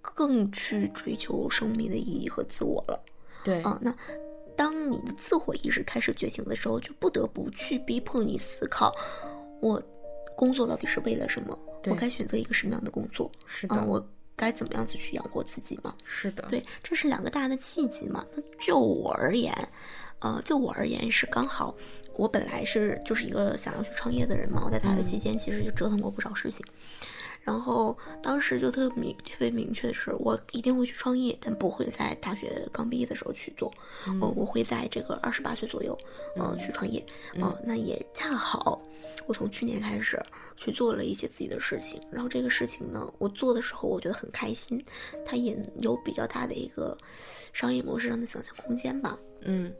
[0.00, 3.00] 更去追求生命的意义和自我了。
[3.44, 3.94] 对啊，那
[4.56, 8.92] 当你的自我意识开始觉醒的时候，就不得不去逼迫你思考：
[9.60, 9.80] 我
[10.36, 11.56] 工作到底是为了什么？
[11.86, 13.30] 我该选择一个什么样的工作？
[13.46, 15.94] 是的，我该怎么样子去养活自己嘛？
[16.04, 18.24] 是的，对，这是两个大的契机嘛。
[18.34, 19.52] 那就我而言。
[20.22, 21.74] 呃，就我而言是刚好，
[22.14, 24.62] 我本来是就是一个想要去创业的人嘛。
[24.64, 26.64] 我在大学期间其实就折腾过不少事情，
[27.40, 33.72] 然后当时就特别明特别明确的是，我一定会去创业，但不会在大学刚毕业的时候去做。
[34.20, 35.98] 我我会在这个二十八岁左右，
[36.36, 37.04] 呃，去创业。
[37.40, 38.80] 呃，那也恰好，
[39.26, 40.20] 我从去年开始
[40.56, 42.00] 去做了一些自己的事情。
[42.12, 44.84] 然后这个事情呢，我做的时候我觉得很开心，
[45.26, 46.96] 它也有比较大的一个
[47.52, 49.18] 商业模式上的想象空间吧。
[49.40, 49.72] 嗯。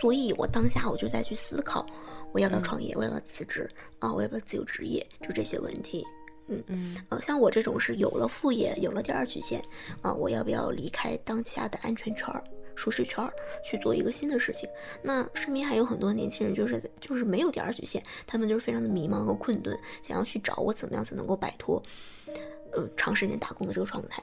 [0.00, 1.84] 所以，我当下我就在去思考，
[2.32, 6.04] 我要不要创业，我要不要辞职啊，我要不要自由职业，就这些问题。
[6.48, 9.62] 嗯嗯，呃，像我这种是有了副业，有了第二曲线
[10.02, 12.26] 啊，我要不要离开当下的安全圈、
[12.74, 13.24] 舒适圈，
[13.64, 14.68] 去做一个新的事情？
[15.02, 21.80] 那身边还有很多年轻人，就是就是没有第二曲线，他们就是非常的迷茫和困顿，想要去找我怎么样才能够摆脱，
[22.72, 24.20] 呃，长时间打工的这个状态。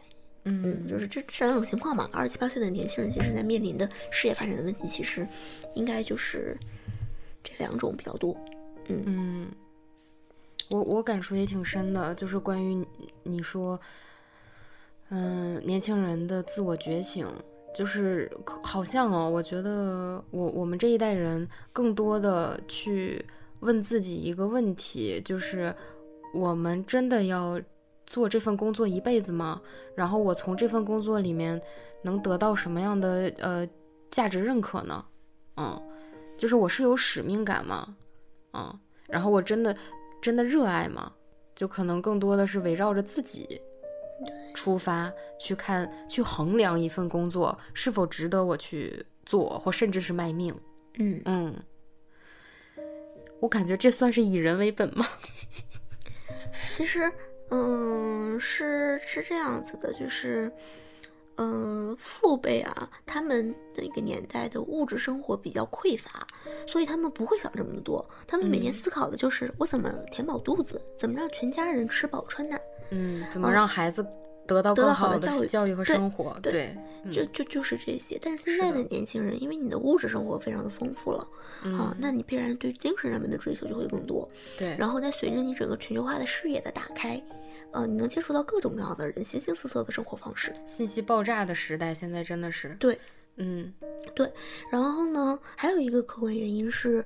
[0.49, 2.09] 嗯，就是这这两种情况嘛。
[2.13, 5.27] 二十七八岁的年轻人，其实在面临的事业发展的问题，其实
[5.75, 6.57] 应该就是
[7.43, 8.33] 这两种比较多。
[8.85, 9.47] 嗯嗯，
[10.69, 12.85] 我我感触也挺深的，就是关于
[13.23, 13.77] 你说，
[15.09, 17.27] 嗯，年轻人的自我觉醒，
[17.75, 18.31] 就是
[18.63, 23.25] 好像哦，我觉得我我们这一代人更多的去
[23.59, 25.75] 问自己一个问题，就是
[26.33, 27.61] 我们真的要。
[28.07, 29.61] 做这份工作一辈子吗？
[29.93, 31.61] 然后我从这份工作里面
[32.01, 33.67] 能得到什么样的呃
[34.09, 35.05] 价值认可呢？
[35.57, 35.79] 嗯，
[36.37, 37.95] 就是我是有使命感吗？
[38.53, 39.75] 嗯，然后我真的
[40.21, 41.11] 真的热爱吗？
[41.53, 43.59] 就可能更多的是围绕着自己
[44.55, 50.55] 出发去看去衡量一份工作是否值得我去做，或甚至是卖命。
[50.99, 51.55] 嗯嗯，
[53.41, 55.05] 我感觉这算是以人为本吗？
[56.71, 57.11] 其实。
[57.49, 60.51] 嗯，是是这样子的，就是，
[61.37, 66.27] 嗯，父辈啊，他们那个年代的物质生活比较匮乏，
[66.67, 72.61] 所以他们不会想这么多，他们每天思考的就是我怎么填饱肚子，怎么让全家人吃饱穿暖。
[72.89, 74.05] 嗯，怎么让孩子
[74.47, 76.35] 得到更好的教育教育和生活？
[76.41, 78.17] 对对，嗯就就就是这些。
[78.21, 81.19] 但是现在的的年轻人，因为你的物质生活非常的丰富了
[81.63, 84.27] 啊嗯，那你必然对精神上面的追求就会更多。
[84.57, 87.21] 对，然后再随着你整个全球化的视野的打开，
[87.71, 90.53] 呃，你能接触到各种各样的人，形形色色的生活方式。
[90.65, 92.97] 信息爆炸的时代，现在真的是，对，
[93.35, 93.73] 嗯
[94.15, 94.31] 对
[94.71, 97.03] 然后呢，还有一个客观原因是，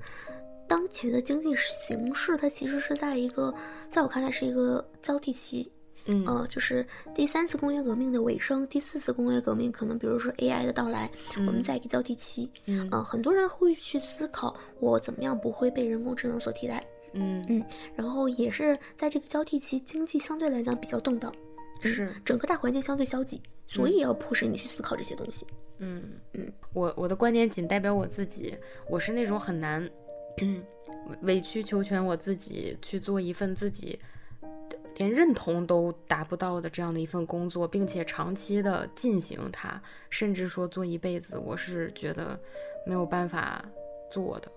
[0.67, 1.49] 当前的经济
[1.87, 3.53] 形势它其实是在一个，
[3.91, 5.71] 在我看来是一个交替期。
[6.05, 12.49] 嗯呃，就是第三次工业革命的尾声，第四次工业革命可能比如说 AI 的到来，我们嗯在一个交替期。
[12.65, 16.83] 嗯呃，很多人会去思考我怎么样不会被人工智能所替代。
[17.13, 17.61] 嗯嗯
[17.93, 21.33] 然后也是在这个交替期，经济相对来讲比较动荡，
[21.83, 25.45] 嗯是整个大环境相对消极，所以要迫使你去思考这些东西。
[25.79, 28.55] 嗯嗯，我我的观点仅代表我自己，
[28.89, 29.83] 我是那种很难，
[30.41, 30.63] 嗯，
[31.23, 33.99] 委曲求全我自己去做一份自己
[35.01, 42.39] 连认同都达不到的这样的一份工作，并且长期的进行它，甚至说做一辈子，我是觉得
[42.85, 43.65] 没有办法
[44.11, 44.51] 做的。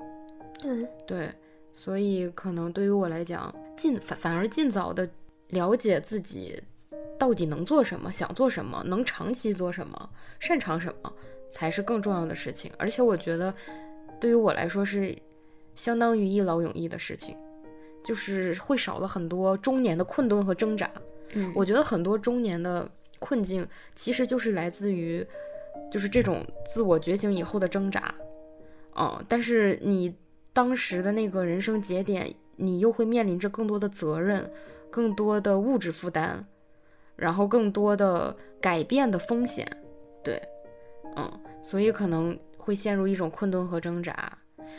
[0.59, 1.35] 对，对，
[1.72, 5.09] 所以可能对于我来讲，尽反反而尽早的
[5.48, 6.62] 了解自己
[7.18, 11.11] 到底能做什么，想做什么，能长期做什么，擅长什么，
[11.48, 12.70] 才是更重要的事情。
[12.76, 13.54] 而且我觉得，
[14.20, 15.16] 对于我来说是
[15.74, 17.35] 相当于一劳永逸的事情，
[18.04, 20.88] 就是会少了很多中年的困顿和挣扎。
[21.32, 22.88] 嗯，我觉得很多中年的
[23.18, 25.26] 困境其实就是来自于，
[25.90, 28.14] 就是这种自我觉醒以后的挣扎，
[28.94, 30.14] 嗯，但是你
[30.52, 34.48] 当时的那个人生节点，你又会面临着更多的责任，
[34.90, 36.46] 更多的物质负担，
[37.16, 39.66] 然后更多的改变的风险，
[40.22, 40.40] 对，
[41.16, 44.38] 嗯，所以可能会陷入一种困顿和挣扎。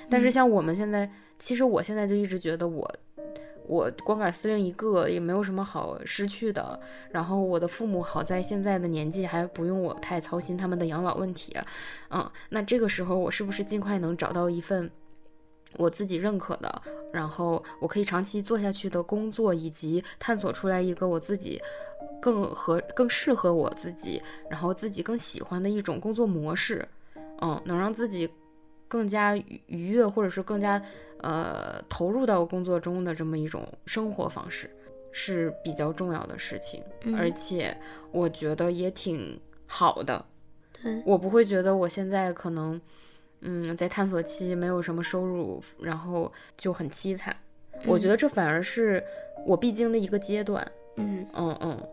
[0.09, 2.89] 但是像我们现在，其实我现在就一直觉得我。
[3.67, 6.79] 我光杆司令一个也没有什么好失去的，
[7.09, 11.51] 然后我的父母好在现在的年纪还不用我太操心他们的养老问题，
[12.11, 14.87] 嗯，那这个时候我是不是尽快能找到一份
[15.77, 16.79] 我自己认可的，
[17.11, 21.59] 然后我可以长期做下去的工作，以及探索出来一个我自己
[22.21, 26.87] 更合、更适合我自己，然后自己更喜欢的一种工作模式，
[27.41, 28.29] 嗯，能让自己
[28.87, 30.81] 更加愉愉悦，或者是更加
[31.21, 34.69] 呃投入到工作中的这么一种生活方式，
[35.11, 37.75] 是比较重要的事情，嗯而且
[38.11, 40.23] 我觉得也挺好的。
[40.83, 42.79] 对，我不会觉得我现在可能，
[43.41, 47.35] 嗯，在探索期没有什么收入，然后就很凄惨。
[47.85, 49.03] 我觉得这反而是
[49.45, 50.69] 我必经的一个阶段。
[50.97, 51.89] 嗯，嗯嗯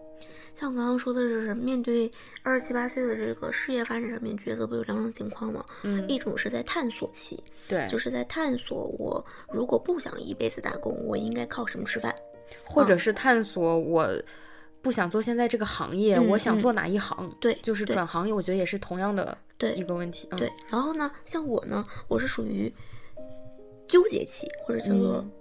[0.55, 2.11] 像我刚刚说的就是，面对
[2.43, 5.65] 二十七八岁的这个事业发展上面抉择，不有两种情况吗？
[5.83, 12.15] 嗯，一种是在探索期，对，就是在探索我如果不想一辈子打工，我应该靠什么吃饭？
[12.65, 14.09] 或者是探索我
[14.83, 17.35] 不想做现在这个行业，嗯我想做哪一行？
[17.41, 20.29] 对，就是转行业，我觉得也是同样的对一个问题。
[20.33, 22.73] 嗯、对，然后呢，像我呢，我是属于
[23.89, 25.33] 纠结期，或者叫做嗯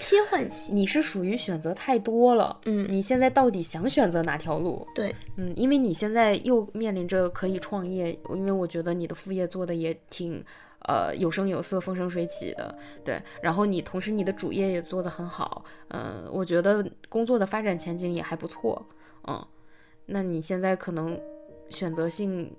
[0.00, 0.72] 切换期。
[0.72, 2.58] 你是属于选择太多了。
[2.64, 4.86] 嗯，你现在到底想选择哪条路？
[4.94, 10.42] 对，嗯，因为你现在又面临着可以创业，因为我觉得你的副业做的也挺，
[10.88, 13.20] 呃，有声有色、风生水起的，对。
[13.42, 18.84] 然后你同时你的主业也做得很好，嗯、我觉得工作的发展前景也还不错，
[19.28, 19.46] 嗯。
[20.06, 21.20] 那你现在可能
[21.68, 22.50] 选择性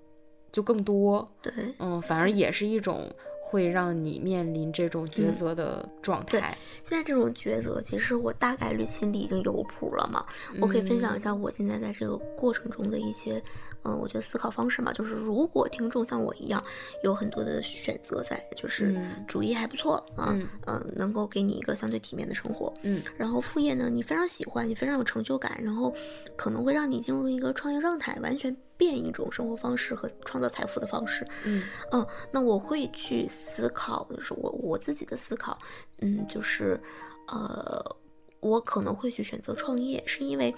[0.53, 3.09] 就更多，对，嗯，反而也是一种
[3.51, 6.57] 会让你面临这种抉嗯择的状对态。
[6.83, 10.25] 现在这种抉择，其实我大概率心里已经有谱了嘛。
[10.61, 13.43] 我可以分享一嗯下我现在在这个过程中的一些，
[13.83, 14.93] 嗯、我觉得思考方式嘛。
[14.93, 16.63] 就是如果听众像我一样
[17.03, 25.93] 有很多的选择在，就是嗯主业还不错啊，嗯呃，能够给你一个相对体面的生活，嗯然后副业呢，你非常喜欢，你非常有成就感，然后
[26.37, 31.23] 可能会让你进入一个创业状态，完全变一种生活方式和创造财富的方式。
[31.43, 35.55] 嗯嗯，那我会去思考，就是我我自己的思考，
[35.99, 36.81] 嗯，就是
[37.27, 37.95] 呃，
[38.39, 40.51] 我可能会去选择创业，是因为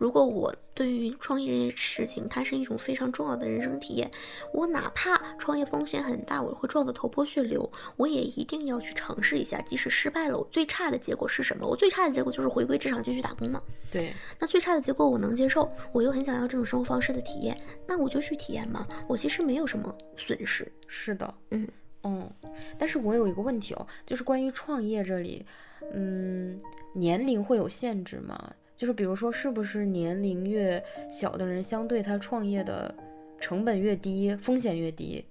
[0.00, 4.10] 如果我对于创业这件事情，它是一种非常重要的人生体验，
[4.50, 11.66] 我哪怕创业风险很大，我会撞得头破血流，我也一定要去尝试一下，即使失败了，我最差的结果是什么？
[11.66, 13.62] 我最差的结果就是回归职场继续打工嘛。
[13.90, 17.54] 对，那最差的结果我能接受，我又很想要这种生活方式的体验，
[17.86, 18.88] 那我就去体验嘛。
[19.06, 20.66] 我其实没有什么损失。
[20.86, 21.68] 是的，嗯
[22.04, 22.32] 嗯，
[22.78, 25.44] 但是我有一个问题哦，就是关于创业这里，
[25.92, 26.58] 嗯，
[26.94, 28.54] 年龄会有限制吗？
[28.80, 32.94] 就是比如说，是不是年龄越小的人，相对他创业的
[33.38, 35.22] 成本越低，风险越低，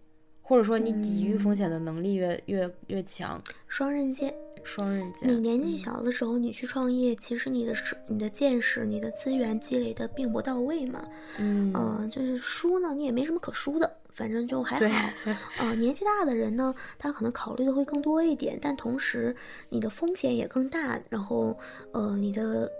[0.43, 3.41] 或者说你抵御风险的能力越越越强？
[3.67, 4.31] 双刃剑，
[4.63, 5.27] 双刃剑。
[5.27, 11.03] 你年纪小的时候，你去创业，其实你的识、你的见识、你的资源积累的并不到位嘛。
[11.39, 15.09] 嗯，呃，就是输呢，你也没什么可输的，反正就还好。
[15.57, 19.35] 呃，年纪大的人呢，他可能考虑的会更多一点，但同时
[19.69, 21.57] 你的风险也更大，然后
[21.93, 22.71] 呃，你的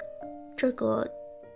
[0.60, 1.08] 这个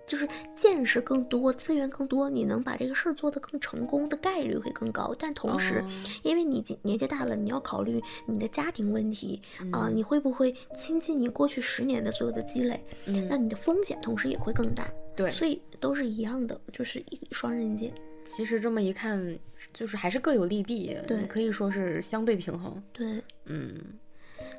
[0.08, 0.26] 就是
[0.56, 5.14] 见识更多，资源更多，你能把这个事儿做得更成功的概率会更高。
[5.20, 5.90] 但同时，哦
[6.24, 9.42] 因为你年纪大了，你要考虑你的家庭问题
[9.74, 12.82] 啊、嗯你会不会倾尽你过去十年的所有的积累？
[13.08, 14.90] 嗯那你的风险同时也会更大。
[15.18, 17.94] 对，所以都是一样的，就是一双刃剑。
[18.26, 19.38] 其实这么一看，
[19.74, 22.82] 就是还是各有利弊，对可以说是相对平衡。
[22.94, 23.76] 对，嗯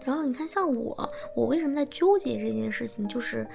[0.04, 3.46] 然后你看，像我，我为什么在纠结这件事情，就是，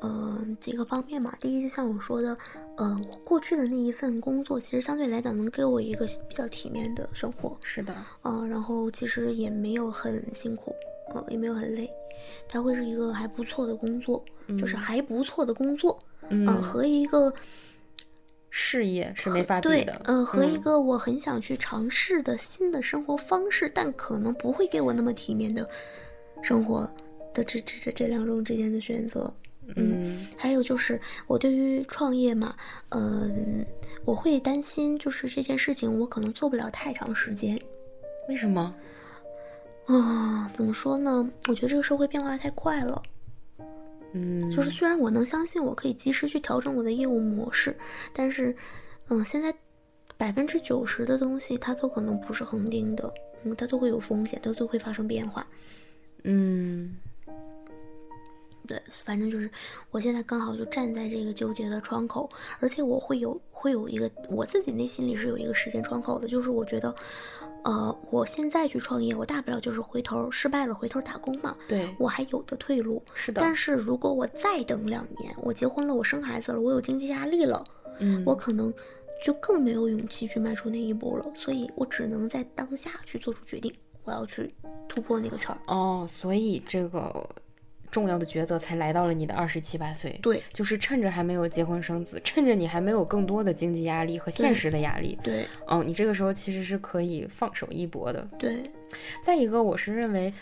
[0.00, 1.34] 呃，几个方面嘛。
[1.40, 2.36] 第一，就像我说的，
[2.76, 10.74] 呃，我过去的那一份工作，其实相对来讲能给我一个比较体面的生活，是的，嗯、然后其实也没有很辛苦，
[11.14, 11.90] 呃，也没有很累，
[12.48, 14.24] 它会是一个还不错的工作，
[14.58, 14.78] 就是嗯。
[14.78, 17.32] 还不错的工作，嗯，呃，和一个
[18.48, 20.60] 事业是没法比对的，，呃，和一嗯。
[20.62, 25.68] 个我很想去尝试的新的生活方式，但可能不会给我那么体面的
[26.42, 26.90] 生活
[27.34, 29.32] 的这这这这两种之间的选择。
[29.76, 32.56] 嗯还有就是我对于创业嘛，
[32.90, 33.64] 嗯、
[34.04, 37.60] 我会担心就是这件事情我可能做不了太长时间
[38.28, 38.74] 为什么？
[39.86, 40.50] 啊。
[40.54, 41.28] 怎么说呢？
[41.48, 43.00] 我觉得这个社会变化太快了。
[44.12, 47.76] 嗯，就是虽然我能相信我可以及时去调整我的业务模式，
[48.12, 48.54] 但是，
[49.08, 49.54] 嗯，现在
[50.16, 53.12] 百分之九十的东西它都可能不是恒定的，
[53.44, 55.46] 嗯，它都会有风险，它都会发生变化。
[56.24, 56.96] 嗯
[58.70, 59.50] 对，反正就是
[59.90, 66.94] 我现在刚好就站在这个纠结的窗口，而且我会有会有一个我自己内心里是有一个时间窗口的，就是我觉得，
[67.64, 73.02] 呃，我现在去创业，我大不了就是回头失败了回头打工嘛，对，我还有的退路。
[73.12, 77.64] 是的，但是如果我再等两年，我结婚了，我生孩子了，我有经济压力了，
[77.98, 78.72] 嗯，我可能
[79.24, 84.54] 就更没有勇气去迈出那一步了，所以我只能在当下去做出决定，我要去
[84.88, 85.58] 突破那个圈儿。
[85.66, 87.28] 哦，所以这个
[87.90, 98.28] 重要的抉择才来到了你的二十七八岁，对就是趁着还没有结婚生子，趁着你还没有更多的经济压力和现实的压力，对哦，你这个时候其实是可以放手一搏的。
[98.38, 98.70] 对，
[99.22, 100.32] 再一个，我是认为，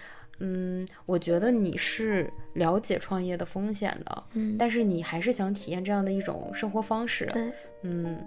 [0.41, 7.53] 嗯，我觉得你是了解创业的风险的，嗯，但是你还是想体验这样的一种生活方式，对。
[7.83, 8.19] 嗯，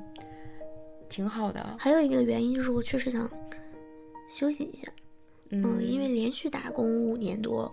[1.10, 3.30] 挺好的，还有一个原因就是我确实想
[4.30, 4.92] 休息一下，
[5.50, 7.70] 嗯，嗯，因为连续打工五年多，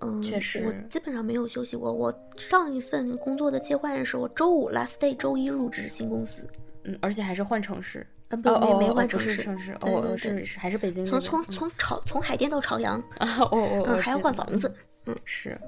[0.00, 0.64] 嗯，确实。
[0.66, 1.92] 我基本上没有休息过。
[1.92, 6.42] 我上一份工作的切换是我周五 last day，周一入职新公司，
[6.84, 14.70] 嗯，而且还是换城市，嗯，不，哦没没换城市，城市，对哦，对对是是还是北京从从从朝从海淀到朝阳，嗯啊，哦哦，嗯，还要换房子，
[15.06, 15.58] 嗯， 是，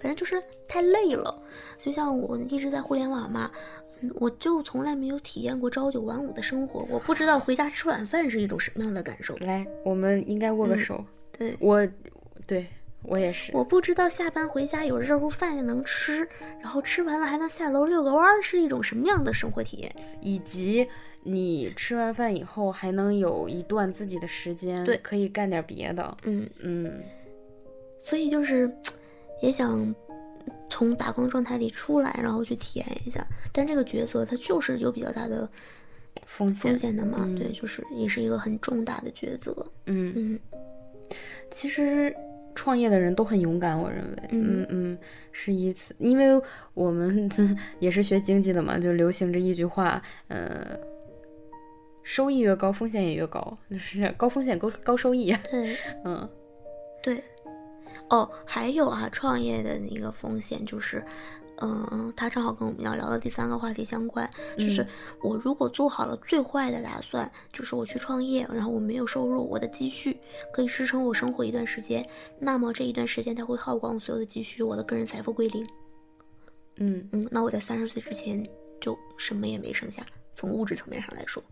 [0.00, 1.42] 反正就是太累了。
[1.78, 3.50] 就像我一直在互联网嘛，
[4.02, 9.36] 嗯我就从来没有体验过朝九晚五的生活，我不知道回家吃晚饭是一种什么样的感受。
[9.38, 11.86] 来，我们应该握个嗯手，对，我，
[12.46, 12.66] 对
[13.02, 16.28] 我也是，我不知道下班回家有热乎饭能吃，
[16.60, 19.90] 然后吃完了还能下楼遛个弯儿，是一种什么样的生活体验？
[20.20, 20.86] 以及
[21.22, 24.98] 你吃完饭以后还能有一段自己的时间，对。
[25.02, 27.02] 可以干点别的，嗯，嗯，
[28.02, 28.70] 所以就是
[29.42, 29.94] 也想
[30.68, 33.26] 从打工状态里出来，然后去体验一下。
[33.52, 35.48] 但这个抉择它就是有比较大的
[36.26, 36.72] 风险。
[36.72, 37.34] 风，险的嘛，嗯。
[37.34, 39.54] 对，就是也是一个很重大的抉择。
[39.86, 40.40] 嗯，嗯。
[41.50, 42.14] 其实
[42.60, 44.60] 创业的人都很勇敢，我认为，嗯。
[44.60, 44.98] 嗯嗯，
[45.32, 46.38] 是一次，因为
[46.74, 47.26] 我们
[47.80, 50.78] 也是学经济的嘛，就流行着一句话，呃，
[52.02, 55.74] 收益越高，风险也越高，就是高风险高高收益，对。
[56.04, 56.28] 嗯。
[57.02, 57.24] 对。
[58.10, 61.02] 哦，还有啊，创业的一个风险就是，
[61.60, 64.88] 嗯、他正好跟我们要聊的第三个话题相关，就是嗯
[65.22, 70.18] 我如果做好了最坏的打算，就是我去创业，然后我没有收入，我的积蓄
[70.52, 72.06] 可以支撑我生活一段时间，
[72.38, 75.66] 那么这一段时间它会耗光我所有的积蓄，我的个人财富归零。
[76.76, 78.42] 嗯嗯，那我在三十岁之前
[78.80, 80.04] 就什么也没剩下，
[80.34, 81.42] 从物质层面上来说。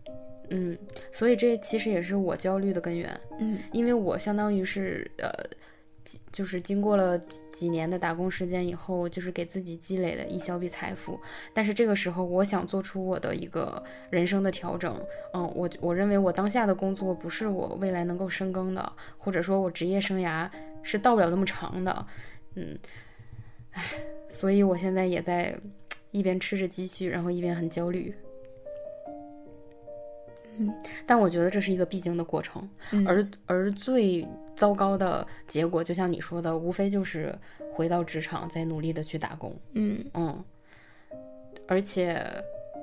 [0.49, 0.75] 嗯，
[1.11, 5.59] 所以这其实也是我焦虑的根源，嗯因为我相当于是呃，几
[6.31, 11.19] 就是经过了几几年的打工时间以后，就是给自己积累了一小笔财富。
[11.53, 14.99] 但是这个时候，我想做出我的一个人生的调整。
[15.33, 20.49] 嗯，我我认为我当下的工作不是我未来能够深耕的，或者说我职业生涯
[20.81, 22.05] 是到不了那么长的。
[22.55, 22.77] 嗯，
[23.71, 23.83] 唉，
[24.29, 25.55] 所以我现在也在
[26.11, 28.13] 一边吃着积蓄，然后一边很焦虑。
[30.61, 30.73] 嗯
[31.05, 32.67] 但我觉得这是一个必经的过程。
[32.91, 34.27] 嗯而而最
[34.59, 37.33] 糟糕的结果，就像你说的，无非就是
[37.73, 39.55] 回到职场，再努力的去打工。
[39.71, 40.43] 嗯嗯，
[41.65, 42.21] 而且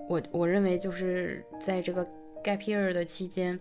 [0.09, 2.03] 我我认为就是在这个
[2.43, 3.61] gap year 的期间，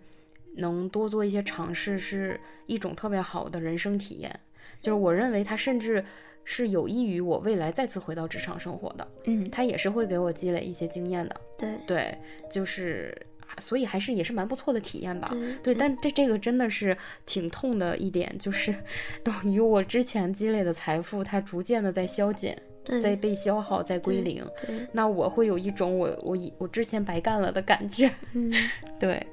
[0.56, 4.40] 能多做一些尝试，是一种特别好的人生体验。
[4.80, 6.04] 就是我认为它甚至
[6.46, 11.42] 是有益于我未来再次回到职场生活的，嗯，它也是会给我积累一些经验的。
[11.58, 12.18] 对对，
[12.50, 13.14] 就是
[13.60, 15.28] 所以还是也是蛮不错的体验吧。
[15.32, 16.96] 对对，但这这个真的是
[17.26, 18.76] 挺痛的一点，就是
[19.24, 22.60] 等于我之前积累的财富，它逐渐的在消减，
[23.02, 24.46] 在被消耗，在归零。
[24.66, 28.12] 对，那我会有一种我我以我之前白干了的感觉。
[28.34, 28.52] 嗯。
[29.00, 29.26] 对，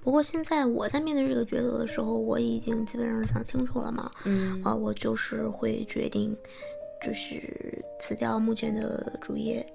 [0.00, 4.10] 不过现在我在面对这个抉择的时候，我已经基本上想清楚了嘛。
[4.24, 6.36] 嗯啊，我就是会决定，
[7.02, 9.66] 就是辞掉目前的主业，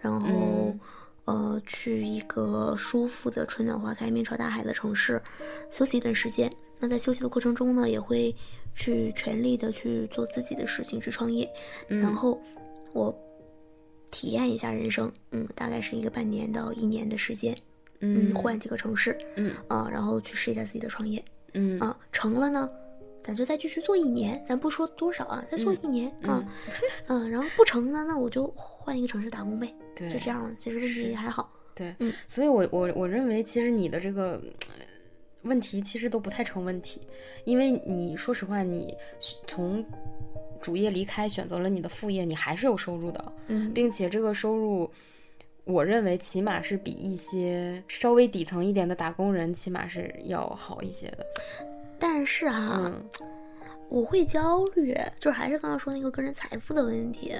[0.00, 0.80] 然后、嗯
[1.26, 5.22] 呃去一个舒服的春暖花开、面朝大海的城市
[5.70, 6.50] 休息一段时间。
[6.80, 8.34] 那在休息的过程中呢，也会
[8.74, 11.48] 去全力的去做自己的事情，去创业。
[11.86, 12.40] 然嗯后
[12.92, 13.14] 我
[14.10, 17.56] 体验一下人生，嗯，大概是一个半年到一年的时间，
[18.00, 21.22] 嗯换几个城市，嗯啊，然后去试一下自己的创业。
[21.54, 22.68] 嗯啊，成了呢，
[23.26, 26.46] 咱就再继续做一年，咱不说多少啊，再做一年、啊，
[27.08, 30.54] 嗯，然后不成呢，那我就换一个城市打工呗，对就这样了。
[30.56, 34.84] 其实问题还好，对，嗯所以我我我认为其实你的这个呃
[35.42, 37.00] 问题其实都不太成问题，
[37.44, 38.96] 因为你说实话，你
[39.48, 39.84] 从
[40.60, 44.88] 主业离开，选择了你的副业，你还是有收入的，嗯，并且这个收入。
[45.64, 51.26] 我认为起码是比一些稍微底层一点的打工人，起码是要好一些的。
[51.98, 53.08] 但是哈、嗯。
[53.88, 57.32] 我会焦虑，就是还是刚刚说那个个人财富的问题，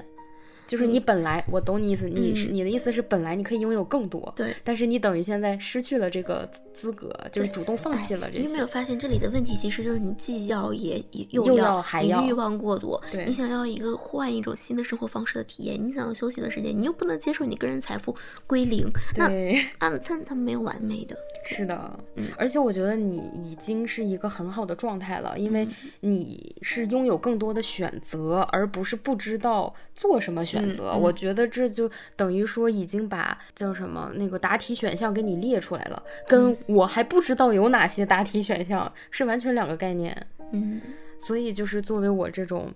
[0.67, 4.55] 就是你本来，我懂你意思，你是嗯你的意思是本来你可以拥有更多，对。
[4.65, 8.67] 但是你等于现在失去了这个资格，就是主动放弃了这你有没有。
[8.67, 18.15] 发现这里的问题其实就是你既要也也又又要，要还要欲望过多，对你想要一个换一种新的生活方式的体验，你想要休息的时间，你又不能接受你个人财富
[18.47, 18.87] 归零，
[19.17, 30.91] 那对，啊，它它没有完美的，是的，嗯而且我觉得你已经是一个很好的状态了，因为嗯你是拥有更多的选择，而不是不知道做什么选择。
[30.91, 40.27] 嗯嗯我觉得这就等于说已经把叫什么那个答题选项给你列出来了，跟嗯我还不知道有哪些答题选项是完全两个概念。
[40.53, 40.81] 嗯
[41.19, 42.71] 所以就是作为我这种，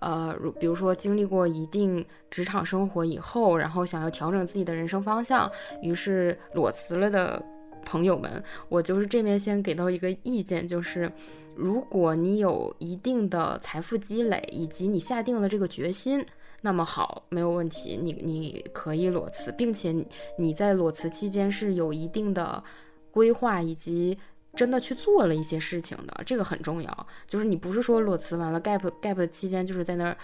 [0.00, 7.40] 呃，如比如说经历过一定职场生活以后，然后想要调整自己的人生方向，于是裸辞了的
[7.84, 11.10] 朋友们，我就是这边先给到一个意见，就是
[11.54, 16.24] 如果你有一定的财富积累，以及你下定了这个决心。
[16.64, 20.06] 那么好，没有问题，你你可以裸辞，并且你
[20.38, 22.64] 你在裸辞期间是有一定的
[23.10, 24.18] 规划以及
[24.56, 27.06] 真的去做了一些事情的，这个很重要。
[27.26, 30.16] 就是你不是说裸辞完了 gap gap 期间就是在那儿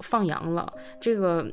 [0.00, 1.48] 放羊了，这个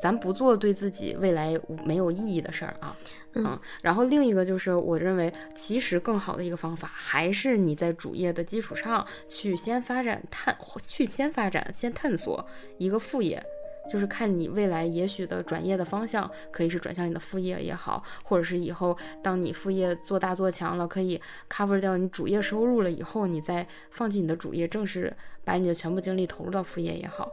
[0.00, 2.96] 咱不做对自己未来没有意义的事儿啊。
[3.36, 10.56] 嗯然后另一个就是，我认为其实更好的一个方法，还是你在主业的基础上去先发展探，
[10.86, 12.46] 去先发展，先探索
[12.78, 13.44] 一个副业，
[13.90, 21.20] 就是看你未来也许的转业的方向，可以是转向你的副业也好，或者是以后当你副业做大做强了，可以
[21.50, 25.14] cover 掉你主业收入了以后，你再放弃你的主业，正式
[25.44, 27.30] 把你的全部精力投入到副业也好，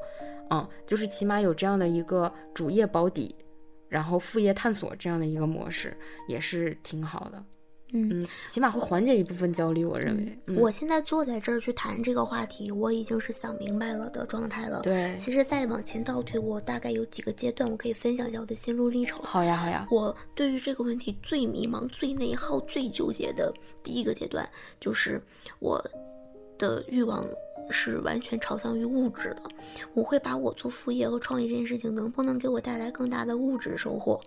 [0.50, 3.36] 嗯，就是起码有这样的一个主业保底。
[3.90, 5.94] 然后副业探索这样的一个模式
[6.26, 7.44] 也是挺好的，
[7.92, 8.22] 嗯。
[8.22, 10.38] 嗯，起码会缓解一部分焦虑，我认为。
[10.48, 19.20] 嗯、我现在坐在这儿去谈这个话题，我已经是想明白了的状态了。，对，其实再往前倒推，我大概有几个阶段，我可以分享一下我的心路历程。
[19.24, 25.22] 好呀好呀，我对于这个问题最迷茫、最内耗、最纠结的第一个阶段，就是
[25.60, 25.84] 我
[26.58, 27.26] 的欲望
[27.72, 29.42] 是完全朝向于物质的。
[29.94, 34.20] 我会把我做副业和创业这件事情能不能给我带来更大的物质收获，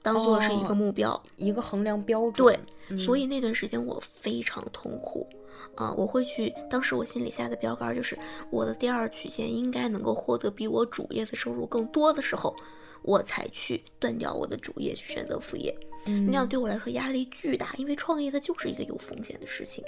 [0.00, 1.22] 当做是一个哦目标。
[1.36, 2.54] 一个衡量标准。
[2.54, 5.26] 对，嗯所以那段时间我非常痛苦。
[5.74, 8.18] 啊，我会去，当时我心里下的标杆就是
[8.50, 12.54] 我的第二曲线应该能够获得比我主业的收入更多的时候，
[13.02, 15.74] 我才去断掉我的主业，去选择副业。
[16.06, 19.84] 嗯那样对我来说压力巨大，因为创业它就是一个有风险的事情，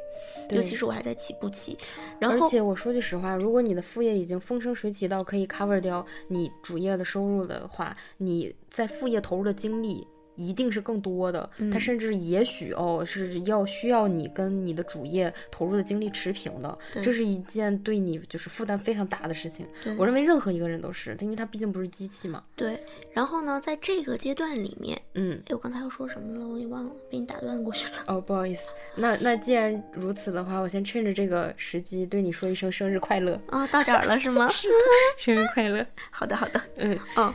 [0.51, 1.77] 尤其是我还在起步期。
[2.21, 10.07] 然后，而且我说句实话，如果你的副业已经风生水起到可以 cover 掉你主业的收入的话，你在副业投入的精力
[10.37, 19.67] 一定是更多的，它嗯甚至也许哦是要需要你跟你的主业投入的精力持平的，这是一件对你就是负担非常大的事情。
[19.99, 22.43] 我认为任何一个人都是，因为他毕竟不是机器嘛。
[22.57, 22.79] 对。
[23.13, 26.49] 然后呢，在这个阶段里面，嗯，哎，我刚才要说什么了？
[26.49, 28.05] 我也忘了，被你打断过去了。
[28.09, 34.49] 哦，不好意思，那那既然如此的话，我先趁着这个时机对你说一声生日快乐，啊，到点儿了是吗？
[35.17, 35.87] 生日快乐。
[36.11, 36.61] 好的，好的。
[36.77, 37.33] 嗯，嗯，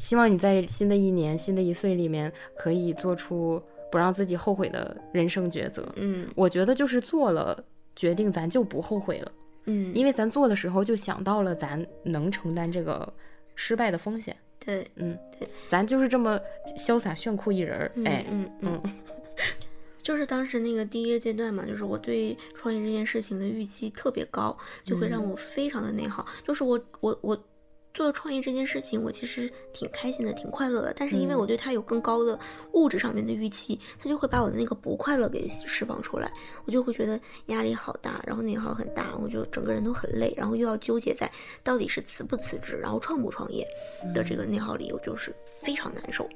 [0.00, 5.86] 希望你在新的一年、新的一岁里面可以做出不让自己后悔的人生抉择。
[5.94, 7.62] 嗯我觉得就是做了
[7.94, 9.32] 决定，咱就不后悔了，
[9.66, 13.12] 嗯，因为咱做的时候就想到了咱能承担这个
[13.54, 14.34] 失败的风险。
[14.58, 16.40] 对，嗯对，咱就是这么
[16.76, 17.92] 潇洒炫酷一人儿。
[17.94, 18.92] 嗯哎，嗯嗯嗯，
[20.00, 26.24] 就是当时那个第一个阶段嘛，就是我对创业这件事情的预期特别高，就会让嗯我非常的内耗。
[26.44, 27.44] 就是我我我
[27.92, 30.94] 做创业这件事情，我其实挺开心的，挺快乐的。
[30.96, 32.38] 但是因为嗯我对它有更高的
[32.72, 36.32] 物质上面的预期，它就会把我的那个不快乐给释放出来，
[36.64, 41.30] 我就会觉得压力好大，然后内耗很大，我就整个人都很累，然后又要纠结在
[41.62, 43.66] 到底是辞不辞职，然后创不创业
[44.14, 46.28] 的这个内耗里，我就是非常难受。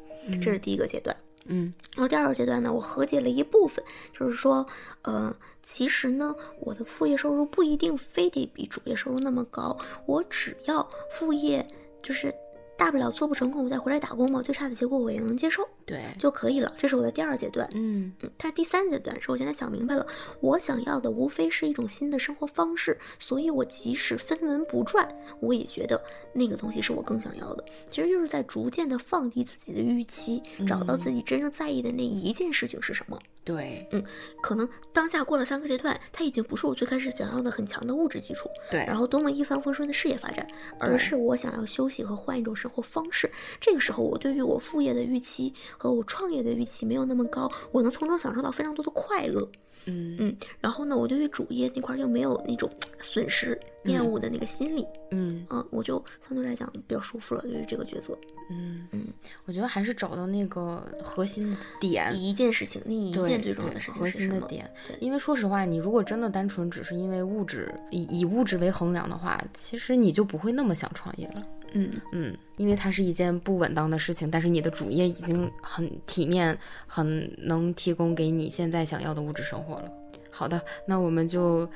[0.43, 1.15] 这是第一个阶段。
[1.47, 4.67] 嗯然后第二个阶段呢，我和解了一部分，就是说，
[5.03, 11.67] 呃，其实呢，我的副业收入不一定非得比主业收入那么高，我只要副业
[12.03, 12.35] 就是
[12.77, 16.75] 大不了做不成功，我再回来打工嘛，最差的结果我也能接受对，就可以了。
[16.77, 17.69] 这是我的第二阶段。
[17.73, 20.07] 嗯嗯，但是第三阶段是我现在想明白了，
[20.41, 25.09] 我想要的无非是一种新的生活方式，所以我即使分文不赚，
[25.41, 26.03] 我也觉得
[26.33, 27.65] 那个东西是我更想要的。
[27.89, 33.19] 其实就是在逐渐的放低自己的预期，找到自己真正在意的那一件事情是什么。
[33.45, 34.03] 对嗯
[34.41, 40.47] 可能当下过了三个阶段，它已经不是我最开始想要的很强的物质基础，对，然后多么一帆风顺的事业发展，
[40.81, 43.31] 而是我想要休息和换一种生活方式。
[43.61, 49.47] 这个时候，我对于我副业的预期和我创业的预期没有那么高，我能从中享受到非常多的快乐。
[49.87, 52.71] 嗯嗯，然后呢，我对于主业那块儿又没有那种
[53.03, 57.43] 损失、厌恶的那个心理，嗯嗯，我就相对来讲比较舒服了。
[57.43, 58.19] 对于这个角色，
[58.51, 59.07] 嗯嗯，
[59.47, 62.15] 我觉得还是找到那个核心的点。
[62.15, 64.09] 一件事情，那一件最重要的事情核？
[64.11, 64.71] 心的点，
[65.01, 71.43] 因为说实话，你如果真的单纯只是因为物质以以物质为衡量的话，其实你就不会那么想创业了。
[71.73, 79.91] 嗯嗯，因为它是一件不稳当的事情，但是你的主业已经很体面，很能提供给你现在想要的物质生活了。
[80.31, 81.69] 好的，那我们就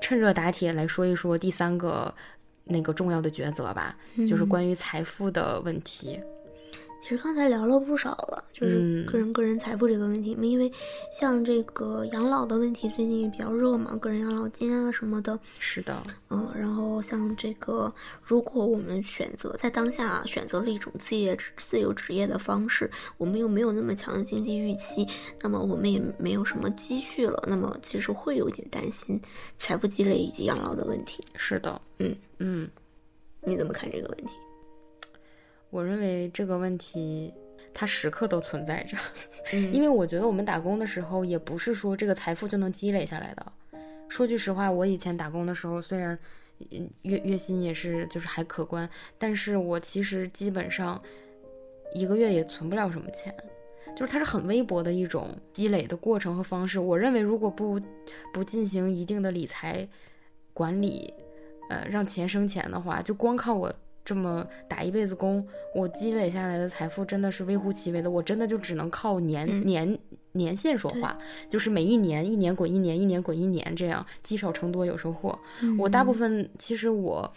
[0.00, 2.14] 趁热打铁来说一说第三个
[2.64, 3.96] 那个重要的抉择吧，
[4.26, 6.20] 就是嗯关于财富的问题。
[7.02, 9.06] 其实刚才聊了不少了，就是嗯。
[9.06, 10.70] 个人个人财富这个问题嘛，因为
[11.10, 16.00] 像这个养老的问题最近也比较热嘛，个人养老金啊什么的，是的，
[16.30, 17.92] 嗯，然后像这个，
[18.22, 22.88] 如果我们选择在当下啊选择了一种自业自由职业的方式，
[23.18, 25.06] 我们又没有那么强的经济预期，
[25.42, 29.20] 那么我们也没有什么积蓄了，那么其实会有一点担心
[29.58, 31.22] 财富积累以及养老的问题。
[31.34, 32.16] 是的，嗯。
[32.38, 32.68] 嗯，
[33.44, 34.32] 你怎么看这个问题？
[35.72, 37.32] 我认为这个问题
[37.72, 38.94] 它时刻都存在着。
[39.54, 43.52] 嗯因为我觉得我们打工的时候，也不是说这个财富就能积累下来的。
[44.08, 46.18] 说句实话，我以前打工的时候，虽然
[46.70, 48.86] 嗯月月薪也是就是还可观，
[49.18, 51.02] 但是我其实基本上
[51.94, 53.34] 一个月也存不了什么钱，
[53.96, 56.78] 就是它是很微薄的一种积累的过程和方式。
[56.78, 57.80] 我认为，如果不
[58.34, 59.88] 不进行一定的理财
[60.52, 61.14] 管理，
[61.70, 68.10] 呃，让钱生钱的话，就光靠我这么打一辈子工，我积累下来的财富真的是微乎其微的。
[68.10, 69.98] 我真的就只能靠年、嗯年
[70.32, 71.16] 年限说话，
[71.48, 75.38] 就是每一年一年滚一年，一年滚一年，这样积少成多有收获。
[75.78, 77.30] 我大部分其实我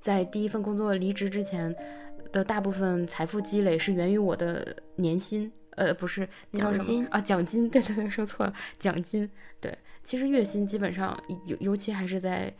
[0.00, 1.74] 在第一份工作离职之前
[2.32, 5.50] 的大部分财富积累是源于我的年薪。
[5.76, 7.20] 呃，不是，那叫什么奖金啊？
[7.20, 9.30] 奖金，对对对，说错了，奖金。
[9.60, 11.16] 对，其实月薪基本上，
[11.46, 12.52] 尤尤其还是在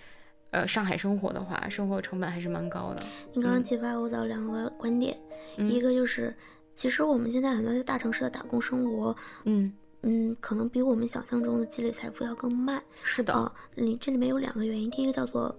[0.50, 3.02] 呃上海生活的话，生活成本还是蛮高的。
[3.34, 5.16] 你刚刚启发我到两个观点，
[5.56, 6.34] 嗯一个就是，
[6.74, 9.72] 其实我们现在很多在大城市的打工生活，嗯，
[10.02, 12.82] 嗯，可能比我们想象中的积累财富要更慢。
[13.02, 15.54] 是的，啊，你这里面有两个原因，第一个叫做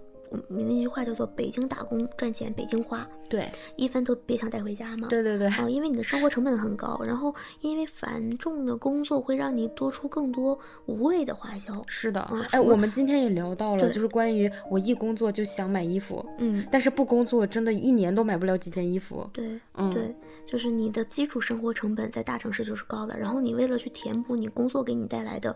[0.48, 5.08] 那句话叫做“北京打工赚钱，北京花，对，一分都别想带回家”嘛。
[5.08, 11.72] 对对对，啊，因为你的生活成本很高，然后因为繁重的工作会让你多出更多无谓的花销。
[11.88, 12.28] 是的。
[12.32, 19.28] 嗯哎，我们今天也聊到了，就是关于我一工作就想买衣服，嗯，但是不工作真的一年都买不了几件衣服。
[19.32, 20.14] 对，嗯，对，
[20.50, 25.54] 就是你的基础生活成本在大城市就是高的，然后你为了去填补你工作给你带来的，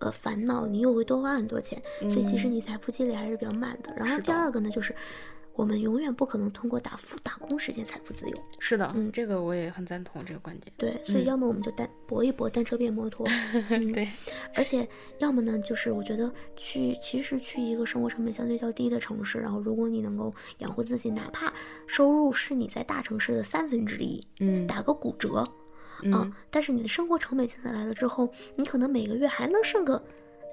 [0.00, 3.94] 呃烦恼，你又会多花很多钱，所以其实嗯你财富积累还是比较慢的。
[3.96, 4.92] 然后第二个呢，就是
[5.54, 8.36] 我们永远不可能通过打富打工实现财富自由。
[8.58, 10.72] 是的，嗯这个我也很赞同这个观点。
[10.76, 13.26] 对，所以嗯要么我们就单搏一搏，单车变摩托。
[13.70, 14.08] 嗯对，
[14.54, 14.88] 而且
[15.18, 21.52] 要么呢，就是我觉得去其实去一个生活成本相对较低的城市，然后如果你能够养活自己，哪怕
[21.86, 25.46] 收入是你在大城市的三分之一，嗯打个骨折，
[26.02, 30.02] 嗯啊，但是你的生活成本降下来了之后，你可能每个月还能剩个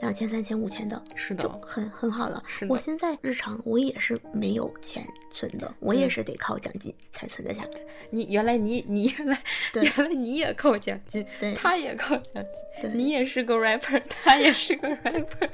[0.02, 1.44] 两千、三千、五千的，是的。
[1.44, 2.42] 就很很好了。
[2.48, 2.74] 是的。
[2.74, 7.70] 我现在日常我也是没有钱存的，我也是得靠奖金才存得下来。
[8.10, 9.44] 你原来你 你原来
[9.74, 9.84] 对。
[9.84, 11.54] 原来你也靠奖金，对。
[11.56, 12.44] 他也靠奖
[12.82, 12.90] 对。
[12.92, 15.50] 金，你也是个 rapper， 他也是个 rapper，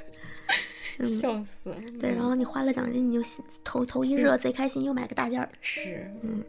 [0.99, 1.19] 嗯。
[1.19, 1.73] 笑死。
[1.99, 6.43] 对，然后你花了奖金，你就心头头一热，贼开心，又买个大件儿，是，嗯，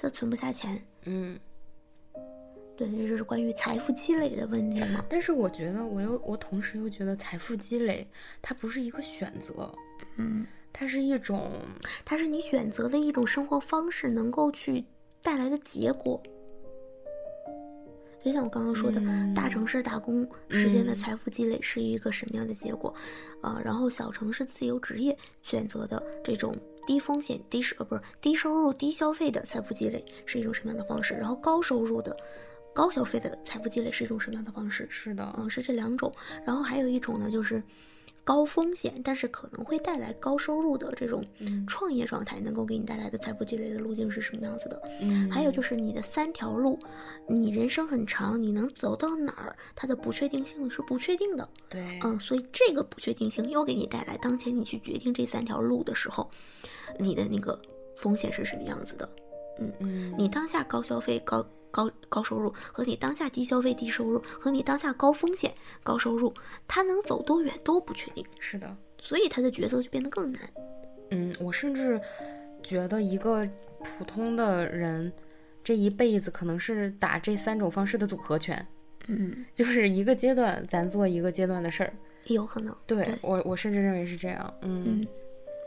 [0.00, 0.80] 就存不下钱。
[1.06, 1.38] 嗯，
[2.76, 5.04] 对，这就是关于财富积累的问题嘛。
[5.08, 8.06] 但是我觉得我又我同时又觉得财富积累
[8.40, 9.72] 它不是一个选择，
[10.16, 11.52] 嗯，它是一种
[12.04, 14.84] 它是你选择的一种生活方式能够去
[15.22, 16.20] 带来的结果。
[18.24, 19.00] 就像我刚刚说的，
[19.34, 22.94] 大城市打工实现的嗯财富积累是一个什么样的结果？
[23.42, 26.56] 呃，然后小城市自由职业选择的这种
[26.86, 31.14] 低风险、低收呃不是低收入、低消费的财富积累是一种什么样的方式？
[31.14, 32.16] 然后高收入的、
[32.74, 34.86] 高消费的财富积累是一种什么样的方式？
[34.90, 36.12] 是的，嗯，是这两种。
[36.44, 37.62] 然后还有一种呢，就是
[38.24, 44.80] 高风险，但是可能会带来高收入的这种嗯创业状态，能够给你带来的财富积累的路径是什么样子的？
[45.00, 46.78] 嗯，还有就是你的三条路，
[47.28, 51.48] 你人生很长，你能走到哪儿，它的不确定性是不确定的。
[51.68, 56.30] 对，嗯，所以这个不确定性又给你带来当前你去决定这三条路的时候，
[56.98, 57.60] 你的那个
[57.96, 59.08] 风险是什么样子的？
[59.58, 65.52] 嗯嗯，你当下高消费、高高高收入，和你当下低消费、低收入，和你当下高风险、
[65.82, 66.32] 高收入，
[66.68, 70.40] 他能走多远都不确定，是的，所以他的决策就变得更难。
[71.10, 72.00] 嗯，我甚至
[72.62, 73.48] 觉得一个
[73.82, 75.12] 普通的人
[75.64, 78.64] 这一辈子可能是打这三种方式的组合拳，
[79.08, 81.92] 嗯， 就是一个阶段咱做一个阶段的事儿。
[82.26, 82.76] 也有可能。
[82.86, 84.54] 对对我，我甚至认为是这样。
[84.62, 85.06] 嗯嗯，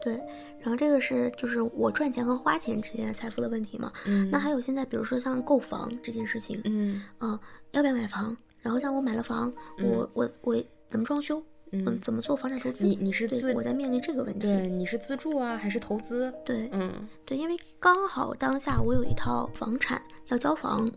[0.05, 0.21] 对。
[0.61, 3.91] 然后这个是就是我赚钱和花钱之间的财富的问题嘛。
[4.05, 7.37] 嗯，那还有现在比如说像购房这件事情，嗯嗯、
[7.71, 8.35] 要不要买房？
[8.61, 9.53] 然后像我买了房，
[9.83, 10.55] 我我我
[10.89, 11.43] 怎么装修？
[11.71, 12.83] 嗯，嗯，怎么做房产投资？
[12.83, 14.39] 你你是对，自我在面临这个问题。
[14.39, 16.33] 对你是自住啊还是投资？
[16.43, 16.91] 对嗯
[17.25, 20.89] 对，因为刚好当下我有一套房产要交房，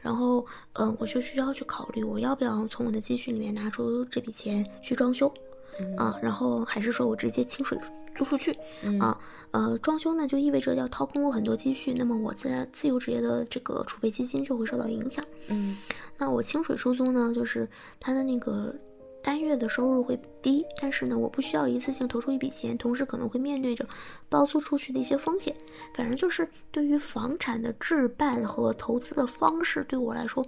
[0.00, 5.32] 然后呃，我就需要去考虑我要不要从我的积蓄里面拿出这笔钱去装修
[5.80, 7.78] 嗯啊，然后还是说我直接清水
[8.14, 9.18] 租出去嗯啊？
[9.52, 15.24] 呃，装修呢就意味着要掏空我很多积蓄，那么我自然自由职业的这个储备基金就会受到影响。
[15.48, 15.76] 嗯
[16.16, 17.68] 那我清水出租呢，就是
[18.00, 18.74] 它的那个
[19.22, 23.86] 单月的收入会低，但是呢，我不需要一次性投出一笔钱，同时可能会面对着
[24.28, 25.54] 包租出去的一些风险。
[25.94, 30.44] 反正就是对于房产的置办和投资的方式，对我来说，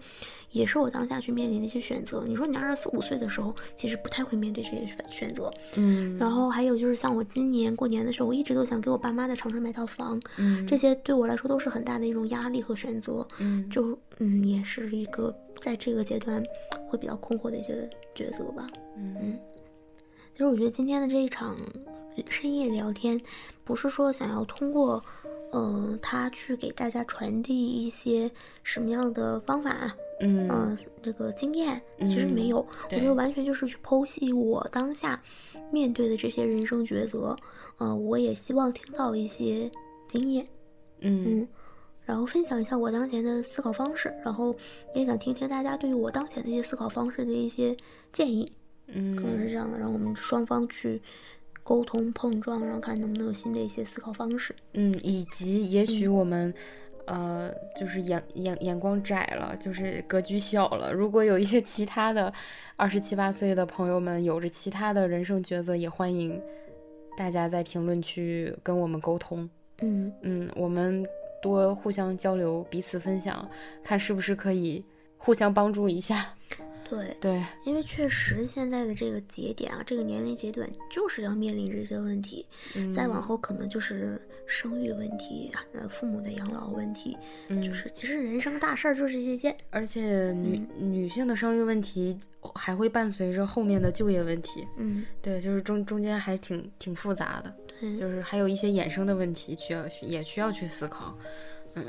[0.51, 2.25] 也是我当下去面临的一些选择。
[2.27, 5.53] 你说你二十四五岁的时候，其实不太会面对这些选选择。
[5.77, 13.27] 嗯，然后还有就是像我今年过年的时候，我一直都想给我爸妈在长春买套房，嗯这些对我来说都是很大的一种压力和选择。
[13.39, 16.45] 嗯就嗯，也是一个在这个阶段
[16.87, 18.69] 会比较困惑的一些抉择吧。
[18.99, 19.39] 嗯
[20.33, 21.57] 其实我觉得今天的这一场
[22.29, 23.19] 深夜聊天，
[23.65, 25.03] 不是说想要通过，
[25.53, 28.31] 呃，他去给大家传递一些
[28.63, 32.59] 什么样的方法，嗯呃，这个经验，其实没有。
[32.59, 35.23] 我觉得完全就是去剖析我当下
[35.71, 37.37] 面对的这些人生抉择。
[37.79, 39.71] 呃，我也希望听到一些
[40.09, 40.45] 经验。
[40.99, 41.49] 嗯嗯，
[42.05, 44.55] 然后分享一下我当前的思考方式，然后
[44.95, 47.77] 也想听听大家对于我当前的一些思考方式的一些
[48.13, 48.53] 建议，
[48.89, 51.01] 嗯可能是嗯这样的，然后我们双方去
[51.63, 54.55] 沟通碰撞，然后看能不能有新的一些思考方式。
[54.75, 56.53] 嗯，以及也许我们。
[57.07, 60.91] 呃，就是眼眼眼光窄了，就是格局小了。
[60.91, 62.33] 如果有一些其他的
[62.77, 66.41] 二十七八岁的朋友们有着其他的人生抉择，也欢迎
[67.15, 69.47] 大家在评论区跟我们沟通。
[69.83, 71.07] 嗯嗯，我们
[71.45, 73.47] 多互相交流，彼此分享，
[73.83, 74.83] 看是不是可以
[75.19, 76.35] 互相帮助一下。
[76.89, 87.17] 对，对，因为确实现在的这个节点啊，这个年龄阶段就是要面临这些问题，嗯再往后可能就是生育问题，呃，父母的养老问题，
[87.49, 89.55] 嗯就是其实人生大事儿就是这些。
[89.71, 92.19] 而且女、女性的生育问题
[92.55, 94.67] 还会伴随着后面的就业问题。
[94.77, 101.17] 嗯，对，就是中中间还挺挺复杂的，对，就是还有一些衍生的问题需要也需要去思考。
[101.75, 101.85] 嗯，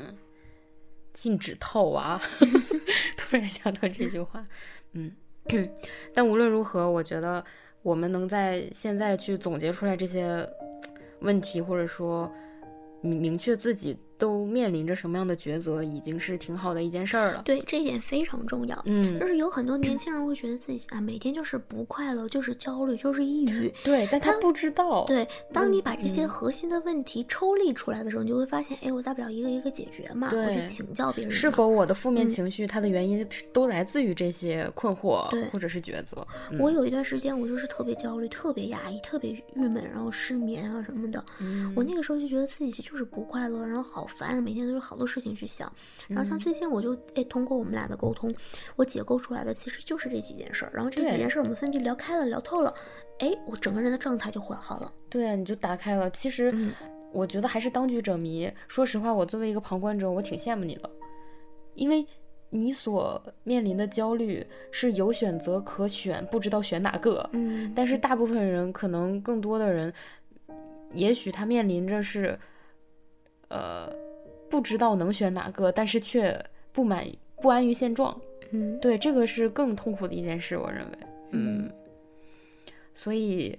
[1.12, 2.20] 禁止套娃，
[3.16, 4.44] 突然想到这句话。
[4.92, 5.12] 嗯，
[6.14, 7.44] 但无论如何，我觉得
[7.82, 10.48] 我们能在现在去总结出来这些
[11.20, 12.32] 问题，或者说
[13.00, 17.42] 明明确自己都面临着什么样的抉择，已经是挺好的一件事儿了。
[17.44, 18.82] 对，这一点非常重要。
[18.86, 23.72] 嗯就，是有很多年轻人会觉得自己啊，每天就是不快乐，就是焦虑，就是抑郁。
[23.84, 31.30] 对，但他他不知道。，对，当你把这些嗯核心的问题抽离出来的时候，你就会发现，哎，我大不了一个一个解决嘛，我去请教别人。
[31.32, 36.26] 是否我的负面嗯情绪，它的原因都来自于这些困惑或者是抉择？
[36.58, 41.24] 我有一段时间，我就是特别焦虑、特别压抑、特别郁闷，然后失眠啊什么的。
[41.40, 45.70] 嗯我那个时候就觉得自己就是不快乐，然后好烦，每天都有好多事情去想。
[46.08, 48.34] 然后像嗯最近我就哎通过我们俩的沟通，
[48.76, 50.70] 我解构出来的其实就是这几件事儿。
[50.72, 52.72] 然后这几件事儿我们分别聊开了、聊透了，
[53.18, 54.92] 哎，我整个人的状态就缓好了。
[55.08, 56.10] 对啊，你就打开了。
[56.10, 56.72] 其实嗯
[57.12, 58.52] 我觉得还是当局者迷。
[58.68, 60.90] 说实话，我作为一个旁观者，我挺羡慕你的，
[61.74, 62.06] 因为
[62.50, 67.28] 你所面临的焦虑是有选择可选，不知道选哪个。
[67.32, 69.92] 嗯，但是大部分人，可能更多的人，
[70.92, 72.38] 也许他面临着是，
[73.48, 73.92] 呃，
[74.48, 76.38] 不知道能选哪个，但是却
[76.72, 78.18] 不满不安于现状。
[78.50, 80.98] 嗯对，这个是更痛苦的一件事，我认为。
[81.32, 81.70] 嗯，
[82.94, 83.58] 所以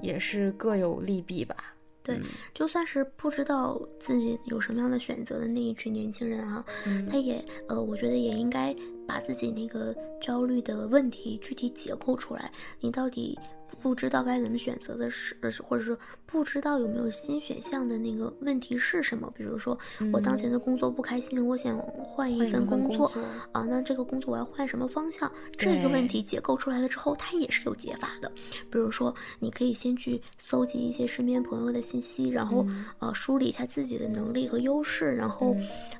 [0.00, 1.74] 也是各有利弊吧。
[2.02, 2.20] 对，
[2.54, 8.74] 就算是不知道自己有什么样的选择的那一群年轻人啊，嗯他也呃，我觉得也应该
[9.08, 12.50] 把自己那个焦虑的问题具体解构出来。
[12.80, 13.36] 你到底
[13.80, 19.30] 不知道该怎么选择的是，呃或者说不知道有没有新选项的那个问题是什么？
[19.34, 19.78] 比如说，
[20.12, 23.20] 我当前的工作不开心，我想换一份份工作作
[23.52, 25.30] 啊，那这个工作我要换什么方向？
[25.56, 28.30] 这个问题解构出来了之后，它也是有解法的。
[28.70, 35.56] 比如说，你可以先去搜集一些身边朋友的信息，然后、嗯呃梳理一下自己的能力和优势，然后、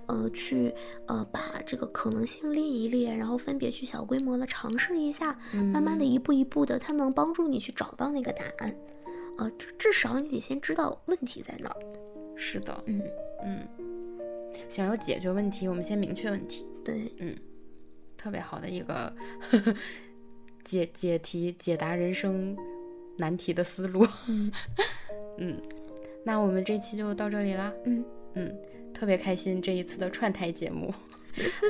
[0.07, 0.75] 呃去
[1.07, 8.75] 呃把这个可能性列一列，然后分别去小规模的尝试一下，慢慢的嗯一步一步的，它能帮助你去找到那个答案。
[9.39, 11.77] 啊，至至少你得先知道问题在哪儿。
[12.37, 13.03] 是的，嗯，
[13.45, 13.69] 嗯，
[14.69, 17.37] 想要解决问题，我们先明确问题，对，嗯
[18.17, 19.15] 特别好的一个
[20.65, 22.57] 解解题、解答人生
[23.19, 24.07] 难题的思路。
[24.27, 24.51] 嗯
[25.39, 25.61] 嗯，
[26.25, 27.73] 那我们这期就到这里啦。
[27.85, 28.05] 嗯
[28.35, 28.59] 嗯，
[28.95, 30.93] 特别开心这一次的串台节目，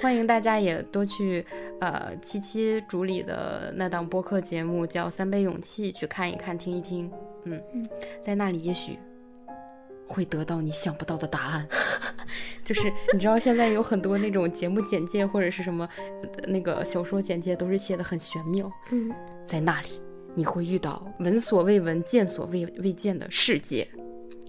[0.03, 1.45] 欢迎大家也多去
[1.81, 7.11] 呃七七主理的那档播客节目叫《三杯勇气》去看一看、听一听。
[7.45, 7.89] 嗯嗯，
[8.21, 8.99] 在那里也许
[10.07, 11.67] 会得到你想不到的答案。
[12.65, 15.89] 就是 你知道现在有很多那种节目简介或者是什么
[16.23, 19.13] 呃那个小说简介都是写的很玄妙，嗯
[19.45, 20.01] 在那里
[20.35, 23.89] 你会遇到闻所未闻、见所未未见的世界，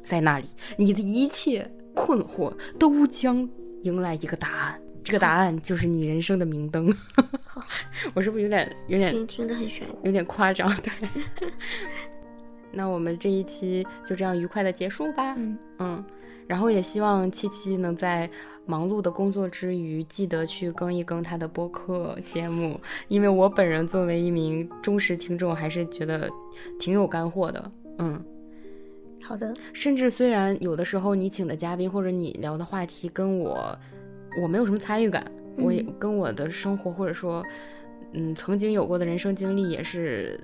[0.04, 3.48] 在那里你的一切困惑都将
[3.84, 6.94] 迎来一个答案，这个答案就是你人生的明灯。
[8.14, 9.98] 我是不是有点有点听听着很玄乎。
[10.04, 10.70] 有点夸张？
[10.82, 10.92] 对。
[12.74, 15.34] 那我们这一期就这样愉快的结束吧。
[15.38, 16.06] 嗯嗯，
[16.46, 18.30] 然后也希望七七能在
[18.66, 26.30] 忙碌的工作之余，记得去更一更他的播客节目，因为我本人作为一名忠实听众，还是觉得
[26.78, 27.72] 挺有干货的。
[28.00, 28.22] 嗯，
[29.24, 33.76] 好的，甚至虽然有的时候你请的嘉宾或者你聊的话题跟我
[34.42, 37.44] 我没有什么参与感，我也嗯跟我的生活或者说
[38.14, 40.40] 嗯曾经有过的人生经历也是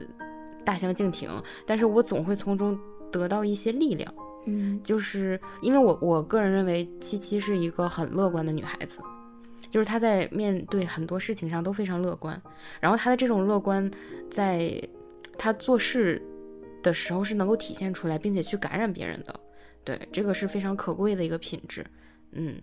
[0.66, 1.30] 大相径庭，
[1.66, 2.78] 但是我总会从中
[3.12, 4.14] 得到一些力量。
[4.46, 9.00] 嗯就是因为我我个人认为七七是一个很乐观的女孩子，
[9.70, 12.42] 就是她在面对很多事情上都非常乐观，
[12.82, 13.90] 然后她的这种乐观，
[14.30, 14.82] 在
[15.38, 16.22] 她做事
[16.82, 19.40] 的时候是能够体现出来，并且去感染别人的，
[19.86, 21.86] 对，这个是非常可贵的一个品质，
[22.34, 22.56] 嗯。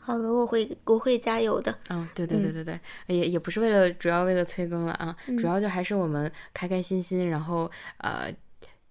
[0.00, 1.76] 好的，我会我会加油的。
[1.90, 8.32] 嗯，对对对对对，也也不是为了主要为了催更了啊，主要就还是我们开开心心，然后呃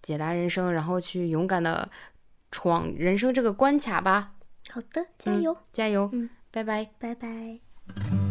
[0.01, 1.89] 解答人生，然后去勇敢的
[2.51, 4.33] 闯人生这个关卡吧，
[4.69, 6.89] 好的，加嗯油，加油，嗯，拜拜。
[6.99, 8.28] 拜拜。